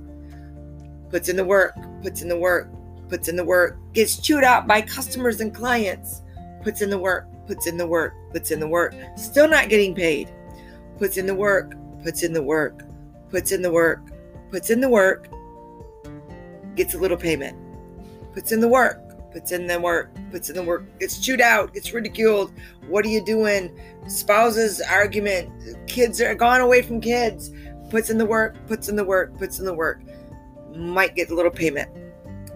puts 1.12 1.30
in 1.30 1.36
the 1.36 1.46
work, 1.46 1.76
puts 2.02 2.24
in 2.24 2.28
the 2.28 2.38
work, 2.38 2.68
puts 3.10 3.28
in 3.28 3.36
the 3.36 3.46
work, 3.46 3.78
gets 3.94 4.20
chewed 4.20 4.44
out 4.44 4.66
by 4.66 4.82
customers 4.82 5.42
and 5.42 5.54
clients, 5.54 6.24
puts 6.64 6.82
in 6.82 6.90
the 6.90 6.98
work, 6.98 7.28
puts 7.46 7.68
in 7.68 7.78
the 7.78 7.86
work, 7.86 8.14
puts 8.32 8.50
in 8.50 8.60
the 8.60 8.68
work, 8.68 8.96
still 9.16 9.48
not 9.48 9.70
getting 9.70 9.94
paid, 9.94 10.32
puts 10.98 11.18
in 11.18 11.28
the 11.28 11.36
work, 11.36 11.76
puts 12.04 12.24
in 12.24 12.34
the 12.34 12.42
work, 12.42 12.84
puts 13.30 13.52
in 13.52 13.62
the 13.62 13.72
work, 13.72 14.02
puts 14.50 14.72
in 14.72 14.82
the 14.82 14.90
work, 14.90 15.28
gets 16.80 16.94
a 16.94 16.98
little 16.98 17.18
payment, 17.18 17.58
puts 18.34 18.54
in 18.54 18.62
the 18.62 18.68
work, 18.68 19.02
puts 19.34 19.52
in 19.52 19.68
the 19.68 19.78
work, 19.78 20.10
puts 20.32 20.50
in 20.50 20.56
the 20.56 20.64
work, 20.64 20.86
gets 20.98 21.20
chewed 21.20 21.42
out, 21.42 21.74
gets 21.74 21.92
ridiculed. 21.92 22.54
What 22.88 23.04
are 23.06 23.10
you 23.10 23.22
doing? 23.22 23.78
Spouses 24.08 24.80
argument, 24.80 25.50
kids 25.90 26.22
are 26.22 26.34
gone 26.34 26.62
away 26.62 26.82
from 26.82 27.02
kids, 27.02 27.52
puts 27.90 28.10
in 28.10 28.18
the 28.18 28.26
work, 28.26 28.56
puts 28.66 28.88
in 28.88 28.96
the 28.96 29.04
work, 29.04 29.38
puts 29.38 29.60
in 29.60 29.66
the 29.66 29.74
work, 29.74 30.02
might 30.74 31.18
get 31.18 31.30
a 31.30 31.36
little 31.36 31.52
payment. 31.52 31.92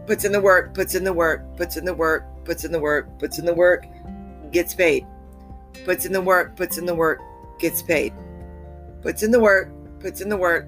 Puts 0.07 0.23
in 0.23 0.31
the 0.31 0.39
work, 0.39 0.73
puts 0.73 0.95
in 0.95 1.03
the 1.03 1.11
work, 1.11 1.43
puts 1.57 1.75
in 1.75 1.83
the 1.83 1.93
work, 1.93 2.23
puts 2.45 2.63
in 2.63 2.71
the 2.71 2.79
work, 2.79 3.19
puts 3.19 3.39
in 3.39 3.45
the 3.45 3.53
work, 3.53 3.85
gets 4.51 4.73
paid. 4.73 5.05
Puts 5.83 6.05
in 6.05 6.13
the 6.13 6.21
work, 6.21 6.55
puts 6.55 6.77
in 6.77 6.85
the 6.85 6.95
work, 6.95 7.19
gets 7.59 7.81
paid. 7.81 8.13
Puts 9.01 9.21
in 9.21 9.31
the 9.31 9.39
work, 9.41 9.69
puts 9.99 10.21
in 10.21 10.29
the 10.29 10.37
work, 10.37 10.65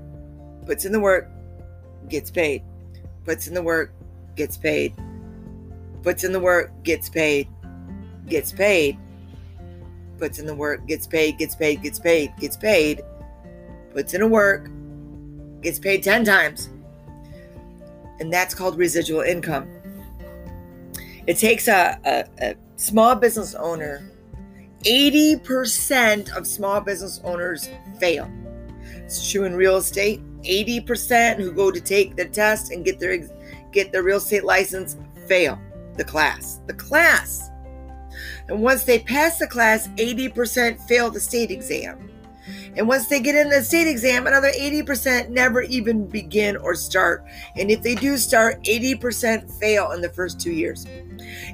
puts 0.65 0.83
in 0.83 0.91
the 0.91 0.99
work, 0.99 1.29
gets 2.09 2.29
paid 2.29 2.61
puts 3.25 3.47
in 3.47 3.53
the 3.53 3.61
work, 3.61 3.91
gets 4.35 4.55
paid. 4.55 4.93
Puts 6.03 6.23
in 6.23 6.31
the 6.31 6.39
work, 6.39 6.71
gets 6.83 7.09
paid, 7.09 7.47
gets 8.27 8.51
paid. 8.51 8.97
Puts 10.17 10.39
in 10.39 10.45
the 10.45 10.55
work, 10.55 10.87
gets 10.87 11.07
paid, 11.07 11.37
gets 11.37 11.55
paid, 11.55 11.81
gets 11.81 11.99
paid, 11.99 12.31
gets 12.39 12.55
paid. 12.55 13.01
Puts 13.93 14.13
in 14.13 14.21
a 14.21 14.27
work, 14.27 14.69
gets 15.61 15.79
paid 15.79 16.03
10 16.03 16.23
times. 16.23 16.69
And 18.19 18.31
that's 18.31 18.53
called 18.53 18.77
residual 18.77 19.21
income. 19.21 19.67
It 21.27 21.37
takes 21.37 21.67
a, 21.67 21.99
a, 22.05 22.25
a 22.45 22.55
small 22.75 23.15
business 23.15 23.55
owner, 23.55 24.09
80% 24.83 26.31
of 26.37 26.45
small 26.45 26.79
business 26.79 27.19
owners 27.23 27.67
fail. 27.99 28.31
It's 28.97 29.31
true 29.31 29.43
in 29.45 29.55
real 29.55 29.77
estate, 29.77 30.21
80% 30.45 31.37
who 31.37 31.51
go 31.51 31.71
to 31.71 31.81
take 31.81 32.15
the 32.15 32.25
test 32.25 32.71
and 32.71 32.85
get 32.85 32.99
their 32.99 33.27
get 33.71 33.91
their 33.91 34.03
real 34.03 34.17
estate 34.17 34.45
license 34.45 34.97
fail 35.27 35.59
the 35.97 36.03
class. 36.03 36.61
The 36.67 36.73
class. 36.73 37.49
And 38.47 38.61
once 38.61 38.83
they 38.83 38.99
pass 38.99 39.39
the 39.39 39.47
class, 39.47 39.87
80% 39.97 40.79
fail 40.87 41.09
the 41.09 41.19
state 41.19 41.51
exam. 41.51 42.11
And 42.75 42.87
once 42.87 43.07
they 43.07 43.19
get 43.19 43.35
in 43.35 43.49
the 43.49 43.63
state 43.63 43.87
exam, 43.87 44.27
another 44.27 44.51
80% 44.51 45.29
never 45.29 45.61
even 45.61 46.07
begin 46.07 46.57
or 46.57 46.75
start. 46.75 47.25
And 47.55 47.71
if 47.71 47.81
they 47.81 47.95
do 47.95 48.17
start, 48.17 48.61
80% 48.63 49.49
fail 49.59 49.91
in 49.91 50.01
the 50.01 50.09
first 50.09 50.39
two 50.39 50.51
years. 50.51 50.85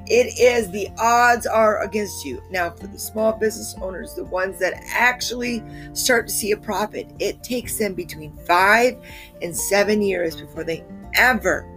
It 0.06 0.38
is 0.38 0.70
the 0.70 0.88
odds 0.98 1.46
are 1.46 1.82
against 1.82 2.24
you. 2.24 2.42
Now, 2.50 2.70
for 2.70 2.88
the 2.88 2.98
small 2.98 3.32
business 3.32 3.74
owners, 3.80 4.14
the 4.14 4.24
ones 4.24 4.58
that 4.58 4.74
actually 4.88 5.62
start 5.92 6.26
to 6.26 6.32
see 6.32 6.50
a 6.50 6.56
profit, 6.56 7.08
it 7.20 7.42
takes 7.42 7.78
them 7.78 7.94
between 7.94 8.32
five 8.46 8.96
and 9.40 9.56
seven 9.56 10.02
years 10.02 10.40
before 10.40 10.64
they 10.64 10.84
ever, 11.14 11.68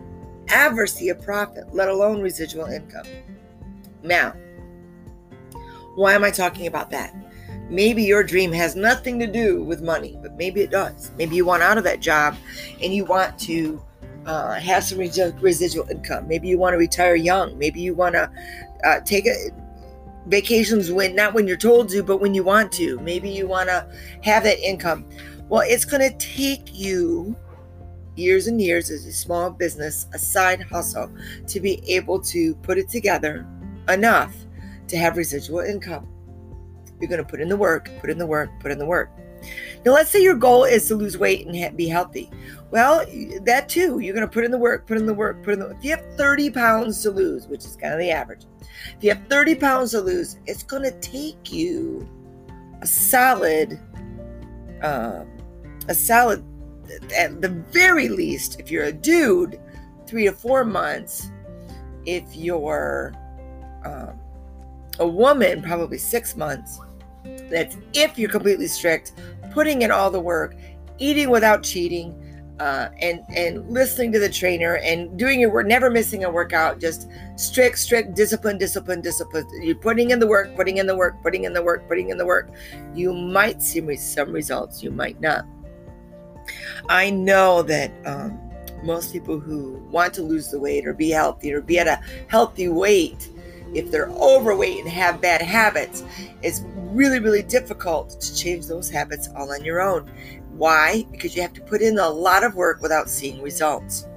ever 0.47 0.87
see 0.87 1.09
a 1.09 1.15
profit, 1.15 1.73
let 1.73 1.87
alone 1.87 2.21
residual 2.21 2.65
income. 2.65 3.05
Now, 4.01 4.33
why 5.95 6.13
am 6.13 6.23
I 6.23 6.31
talking 6.31 6.67
about 6.67 6.89
that? 6.91 7.15
Maybe 7.69 8.03
your 8.03 8.23
dream 8.23 8.51
has 8.51 8.75
nothing 8.75 9.19
to 9.19 9.27
do 9.27 9.63
with 9.63 9.81
money, 9.81 10.17
but 10.21 10.35
maybe 10.37 10.61
it 10.61 10.71
does. 10.71 11.11
Maybe 11.17 11.35
you 11.35 11.45
want 11.45 11.63
out 11.63 11.77
of 11.77 11.83
that 11.83 11.99
job 11.99 12.35
and 12.81 12.93
you 12.93 13.05
want 13.05 13.37
to 13.39 13.81
uh, 14.25 14.53
have 14.53 14.83
some 14.83 14.99
residual 14.99 15.87
income. 15.89 16.27
Maybe 16.27 16.47
you 16.47 16.57
want 16.57 16.73
to 16.73 16.77
retire 16.77 17.15
young. 17.15 17.57
Maybe 17.57 17.81
you 17.81 17.93
want 17.93 18.15
to 18.15 18.31
uh, 18.83 18.99
take 19.01 19.25
a 19.27 19.51
vacations 20.27 20.91
when 20.91 21.15
not 21.15 21.33
when 21.33 21.47
you're 21.47 21.57
told 21.57 21.89
to, 21.89 22.03
but 22.03 22.17
when 22.17 22.33
you 22.33 22.43
want 22.43 22.71
to. 22.73 22.99
Maybe 22.99 23.29
you 23.29 23.47
want 23.47 23.69
to 23.69 23.87
have 24.23 24.43
that 24.43 24.59
income. 24.59 25.05
Well, 25.49 25.63
it's 25.65 25.85
going 25.85 26.01
to 26.01 26.17
take 26.17 26.73
you 26.73 27.35
years 28.15 28.47
and 28.47 28.61
years 28.61 28.89
as 28.89 29.05
a 29.05 29.13
small 29.13 29.49
business, 29.51 30.07
a 30.13 30.19
side 30.19 30.61
hustle, 30.61 31.11
to 31.47 31.59
be 31.59 31.81
able 31.87 32.19
to 32.21 32.55
put 32.55 32.77
it 32.77 32.89
together 32.89 33.45
enough 33.89 34.35
to 34.87 34.97
have 34.97 35.17
residual 35.17 35.59
income. 35.59 36.07
You're 37.05 37.17
going 37.17 37.23
to 37.23 37.29
put 37.29 37.39
in 37.39 37.49
the 37.49 37.55
work, 37.55 37.91
put 38.01 38.09
in 38.09 38.17
the 38.17 38.25
work, 38.25 38.49
put 38.59 38.71
in 38.71 38.79
the 38.79 38.85
work. 38.85 39.11
Now, 39.85 39.91
let's 39.91 40.09
say 40.09 40.23
your 40.23 40.33
goal 40.33 40.63
is 40.63 40.87
to 40.87 40.95
lose 40.95 41.19
weight 41.19 41.45
and 41.45 41.77
be 41.77 41.87
healthy. 41.87 42.31
Well, 42.71 43.05
that 43.43 43.69
too, 43.69 43.99
you're 43.99 44.15
going 44.15 44.27
to 44.27 44.33
put 44.33 44.43
in 44.43 44.49
the 44.49 44.57
work, 44.57 44.87
put 44.87 44.97
in 44.97 45.05
the 45.05 45.13
work, 45.13 45.43
put 45.43 45.53
in 45.53 45.59
the. 45.59 45.69
If 45.69 45.85
you 45.85 45.91
have 45.91 46.03
30 46.17 46.49
pounds 46.49 47.03
to 47.03 47.11
lose, 47.11 47.45
which 47.45 47.63
is 47.63 47.75
kind 47.75 47.93
of 47.93 47.99
the 47.99 48.09
average, 48.09 48.45
if 48.97 49.03
you 49.03 49.11
have 49.11 49.21
30 49.27 49.53
pounds 49.53 49.91
to 49.91 50.01
lose, 50.01 50.39
it's 50.47 50.63
going 50.63 50.81
to 50.81 50.99
take 50.99 51.53
you 51.53 52.09
a 52.81 52.87
solid, 52.87 53.79
uh, 54.81 55.25
a 55.87 55.93
solid, 55.93 56.43
at 57.15 57.39
the 57.39 57.49
very 57.49 58.09
least, 58.09 58.59
if 58.59 58.71
you're 58.71 58.85
a 58.85 58.91
dude, 58.91 59.59
three 60.07 60.25
to 60.25 60.31
four 60.31 60.65
months. 60.65 61.29
If 62.07 62.35
you're 62.35 63.13
um, 63.85 64.19
a 64.97 65.07
woman, 65.07 65.61
probably 65.61 65.99
six 65.99 66.35
months. 66.35 66.79
That's 67.49 67.77
if 67.93 68.17
you're 68.17 68.29
completely 68.29 68.67
strict, 68.67 69.13
putting 69.51 69.81
in 69.81 69.91
all 69.91 70.09
the 70.09 70.19
work, 70.19 70.55
eating 70.97 71.29
without 71.29 71.63
cheating, 71.63 72.21
uh, 72.59 72.89
and 73.01 73.21
and 73.35 73.69
listening 73.69 74.11
to 74.13 74.19
the 74.19 74.29
trainer 74.29 74.77
and 74.77 75.17
doing 75.19 75.39
your 75.39 75.51
work, 75.51 75.67
never 75.67 75.89
missing 75.89 76.23
a 76.23 76.31
workout, 76.31 76.79
just 76.79 77.07
strict, 77.35 77.77
strict 77.77 78.15
discipline, 78.15 78.57
discipline, 78.57 79.01
discipline. 79.01 79.45
You're 79.61 79.75
putting 79.75 80.11
in 80.11 80.19
the 80.19 80.27
work, 80.27 80.55
putting 80.55 80.77
in 80.77 80.87
the 80.87 80.95
work, 80.95 81.21
putting 81.21 81.43
in 81.43 81.53
the 81.53 81.61
work, 81.61 81.87
putting 81.87 82.09
in 82.09 82.17
the 82.17 82.25
work. 82.25 82.49
You 82.93 83.13
might 83.13 83.61
see 83.61 83.95
some 83.97 84.31
results, 84.31 84.81
you 84.81 84.91
might 84.91 85.19
not. 85.19 85.45
I 86.89 87.09
know 87.09 87.61
that 87.63 87.91
um, 88.05 88.39
most 88.83 89.11
people 89.11 89.39
who 89.39 89.73
want 89.91 90.13
to 90.13 90.21
lose 90.21 90.49
the 90.49 90.59
weight 90.59 90.87
or 90.87 90.93
be 90.93 91.09
healthy 91.09 91.51
or 91.51 91.61
be 91.61 91.79
at 91.79 91.87
a 91.87 91.99
healthy 92.27 92.69
weight 92.69 93.29
if 93.75 93.91
they're 93.91 94.09
overweight 94.09 94.79
and 94.79 94.89
have 94.89 95.21
bad 95.21 95.41
habits, 95.41 96.03
it's 96.41 96.61
really, 96.75 97.19
really 97.19 97.43
difficult 97.43 98.19
to 98.21 98.35
change 98.35 98.67
those 98.67 98.89
habits 98.89 99.29
all 99.35 99.51
on 99.51 99.63
your 99.63 99.81
own. 99.81 100.09
Why? 100.51 101.05
Because 101.11 101.35
you 101.35 101.41
have 101.41 101.53
to 101.53 101.61
put 101.61 101.81
in 101.81 101.99
a 101.99 102.09
lot 102.09 102.43
of 102.43 102.55
work 102.55 102.81
without 102.81 103.09
seeing 103.09 103.41
results. 103.41 104.07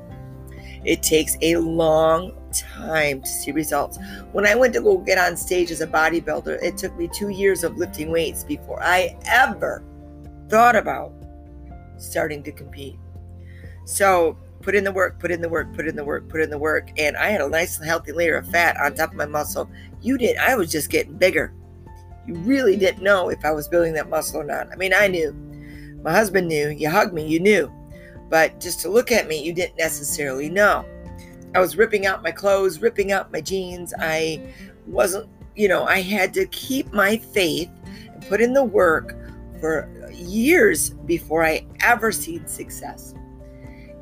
It 0.85 1.03
takes 1.03 1.37
a 1.43 1.57
long 1.57 2.33
time 2.53 3.23
to 3.23 3.29
see 3.29 3.51
results. 3.51 3.99
When 4.33 4.47
I 4.47 4.55
went 4.55 4.73
to 4.75 4.81
go 4.81 4.99
get 4.99 5.19
on 5.19 5.37
stage 5.37 5.71
as 5.71 5.81
a 5.81 5.87
bodybuilder, 5.87 6.63
it 6.63 6.77
took 6.77 6.97
me 6.97 7.09
two 7.13 7.31
years 7.31 7.65
of 7.65 7.77
lifting 7.77 8.11
weights 8.11 8.45
before 8.45 8.83
I 8.83 9.17
ever 9.27 9.83
thought 10.49 10.77
about 10.77 11.13
starting 11.97 12.43
to 12.45 12.53
compete. 12.53 12.97
So 13.85 14.39
put 14.61 14.75
in 14.75 14.85
the 14.85 14.93
work, 14.93 15.19
put 15.19 15.31
in 15.31 15.41
the 15.41 15.49
work, 15.49 15.75
put 15.75 15.87
in 15.87 15.97
the 15.97 16.05
work, 16.05 16.29
put 16.29 16.41
in 16.41 16.51
the 16.51 16.59
work. 16.59 16.91
And 16.99 17.17
I 17.17 17.29
had 17.31 17.41
a 17.41 17.49
nice 17.49 17.79
and 17.79 17.87
healthy 17.87 18.13
layer 18.13 18.37
of 18.37 18.49
fat 18.49 18.77
on 18.81 18.95
top 18.95 19.11
of 19.11 19.17
my 19.17 19.27
muscle. 19.27 19.71
You 20.01 20.19
did. 20.19 20.37
I 20.37 20.57
was 20.57 20.71
just 20.71 20.91
getting 20.91 21.17
bigger. 21.17 21.53
You 22.27 22.35
really 22.35 22.77
didn't 22.77 23.03
know 23.03 23.31
if 23.31 23.45
I 23.45 23.53
was 23.53 23.69
building 23.69 23.95
that 23.95 24.11
muscle 24.11 24.41
or 24.41 24.45
not. 24.45 24.69
I 24.73 24.77
mean, 24.77 24.93
I 24.93 25.09
knew. 25.09 25.33
My 26.03 26.13
husband 26.13 26.49
knew. 26.49 26.69
You 26.69 26.91
hugged 26.91 27.15
me, 27.15 27.27
you 27.27 27.41
knew. 27.41 27.73
But 28.29 28.61
just 28.61 28.81
to 28.81 28.91
look 28.91 29.11
at 29.11 29.27
me, 29.27 29.43
you 29.43 29.53
didn't 29.53 29.79
necessarily 29.79 30.51
know. 30.51 30.85
I 31.55 31.61
was 31.61 31.77
ripping 31.77 32.05
out 32.07 32.23
my 32.23 32.31
clothes, 32.31 32.81
ripping 32.81 33.11
out 33.13 33.33
my 33.33 33.41
jeans. 33.41 33.95
I 33.99 34.43
wasn't, 34.87 35.29
you 35.57 35.69
know, 35.69 35.85
I 35.85 36.03
had 36.03 36.35
to 36.35 36.47
keep 36.47 36.93
my 36.93 37.17
faith 37.17 37.71
and 37.87 38.27
put 38.29 38.41
in 38.41 38.53
the 38.53 38.65
work 38.65 39.17
for 39.61 39.89
years 40.13 40.91
before 40.91 41.45
I 41.45 41.65
ever 41.81 42.13
seen 42.13 42.47
success. 42.47 43.15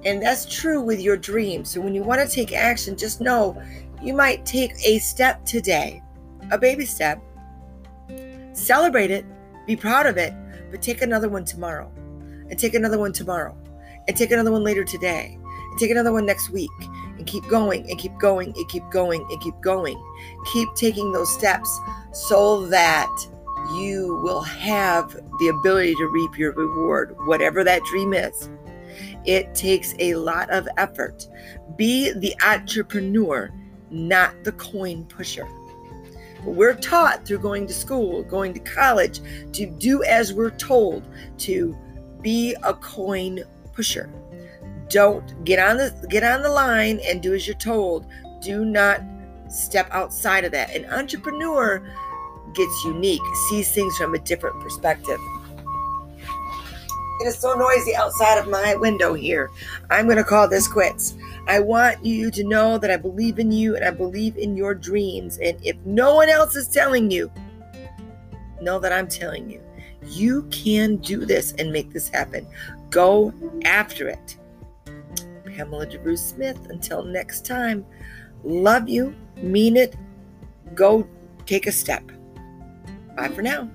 And 0.06 0.22
that's 0.22 0.46
true 0.46 0.80
with 0.80 1.00
your 1.00 1.16
dreams. 1.16 1.68
So 1.68 1.80
when 1.80 1.92
you 1.92 2.04
want 2.04 2.20
to 2.20 2.32
take 2.32 2.52
action, 2.52 2.96
just 2.96 3.20
know 3.20 3.60
you 4.00 4.14
might 4.14 4.46
take 4.46 4.72
a 4.84 5.00
step 5.00 5.44
today, 5.44 6.00
a 6.52 6.56
baby 6.56 6.86
step. 6.86 7.20
Celebrate 8.52 9.10
it, 9.10 9.26
be 9.66 9.74
proud 9.74 10.06
of 10.06 10.16
it, 10.16 10.32
but 10.70 10.80
take 10.80 11.02
another 11.02 11.28
one 11.28 11.44
tomorrow, 11.44 11.90
and 12.48 12.56
take 12.56 12.74
another 12.74 13.00
one 13.00 13.12
tomorrow, 13.12 13.56
and 14.06 14.16
take 14.16 14.30
another 14.30 14.52
one 14.52 14.62
later 14.62 14.84
today, 14.84 15.36
and 15.42 15.78
take 15.78 15.90
another 15.90 16.12
one 16.12 16.24
next 16.24 16.50
week, 16.50 16.70
and 17.18 17.26
keep 17.26 17.46
going, 17.48 17.90
and 17.90 17.98
keep 17.98 18.16
going, 18.16 18.54
and 18.56 18.68
keep 18.68 18.88
going, 18.90 19.26
and 19.28 19.40
keep 19.40 19.60
going. 19.60 20.00
Keep 20.52 20.68
taking 20.76 21.10
those 21.10 21.34
steps 21.34 21.80
so 22.12 22.66
that 22.66 23.10
you 23.74 24.20
will 24.22 24.42
have 24.42 25.12
the 25.40 25.48
ability 25.48 25.96
to 25.96 26.06
reap 26.06 26.38
your 26.38 26.52
reward, 26.52 27.16
whatever 27.26 27.64
that 27.64 27.82
dream 27.82 28.14
is. 28.14 28.48
It 29.24 29.54
takes 29.54 29.94
a 29.98 30.14
lot 30.14 30.50
of 30.50 30.68
effort. 30.76 31.26
Be 31.76 32.12
the 32.12 32.34
entrepreneur, 32.44 33.50
not 33.90 34.44
the 34.44 34.52
coin 34.52 35.04
pusher. 35.04 35.46
We're 36.44 36.74
taught 36.74 37.26
through 37.26 37.40
going 37.40 37.66
to 37.66 37.74
school, 37.74 38.22
going 38.22 38.54
to 38.54 38.60
college, 38.60 39.20
to 39.52 39.66
do 39.66 40.04
as 40.04 40.32
we're 40.32 40.50
told, 40.50 41.02
to 41.38 41.76
be 42.22 42.54
a 42.62 42.72
coin 42.74 43.40
pusher. 43.74 44.08
Don't 44.88 45.44
get 45.44 45.58
on 45.58 45.76
the 45.78 46.06
get 46.08 46.22
on 46.22 46.42
the 46.42 46.48
line 46.48 47.00
and 47.04 47.20
do 47.20 47.34
as 47.34 47.46
you're 47.46 47.56
told. 47.56 48.06
Do 48.40 48.64
not 48.64 49.00
step 49.48 49.88
outside 49.90 50.44
of 50.44 50.52
that. 50.52 50.74
An 50.74 50.84
entrepreneur 50.86 51.84
gets 52.54 52.84
unique, 52.84 53.22
sees 53.48 53.72
things 53.72 53.96
from 53.96 54.14
a 54.14 54.18
different 54.18 54.60
perspective. 54.60 55.18
It 57.20 57.26
is 57.26 57.38
so 57.38 57.54
noisy 57.54 57.96
outside 57.96 58.38
of 58.38 58.48
my 58.48 58.74
window 58.74 59.14
here. 59.14 59.50
I'm 59.90 60.04
going 60.04 60.18
to 60.18 60.24
call 60.24 60.48
this 60.48 60.68
quits. 60.68 61.14
I 61.48 61.60
want 61.60 62.04
you 62.04 62.30
to 62.30 62.44
know 62.44 62.76
that 62.78 62.90
I 62.90 62.96
believe 62.96 63.38
in 63.38 63.50
you 63.50 63.74
and 63.74 63.84
I 63.84 63.90
believe 63.90 64.36
in 64.36 64.56
your 64.56 64.74
dreams. 64.74 65.38
And 65.38 65.58
if 65.64 65.76
no 65.86 66.14
one 66.14 66.28
else 66.28 66.56
is 66.56 66.68
telling 66.68 67.10
you, 67.10 67.30
know 68.60 68.78
that 68.78 68.92
I'm 68.92 69.08
telling 69.08 69.48
you. 69.48 69.62
You 70.02 70.42
can 70.50 70.96
do 70.96 71.24
this 71.24 71.52
and 71.52 71.72
make 71.72 71.92
this 71.92 72.08
happen. 72.08 72.46
Go 72.90 73.32
after 73.64 74.08
it. 74.08 74.36
Pamela 75.56 75.86
DeVrou 75.86 76.18
Smith, 76.18 76.58
until 76.68 77.02
next 77.02 77.46
time, 77.46 77.84
love 78.44 78.88
you, 78.88 79.14
mean 79.36 79.76
it, 79.76 79.96
go 80.74 81.08
take 81.46 81.66
a 81.66 81.72
step. 81.72 82.04
Bye 83.16 83.28
for 83.28 83.42
now. 83.42 83.70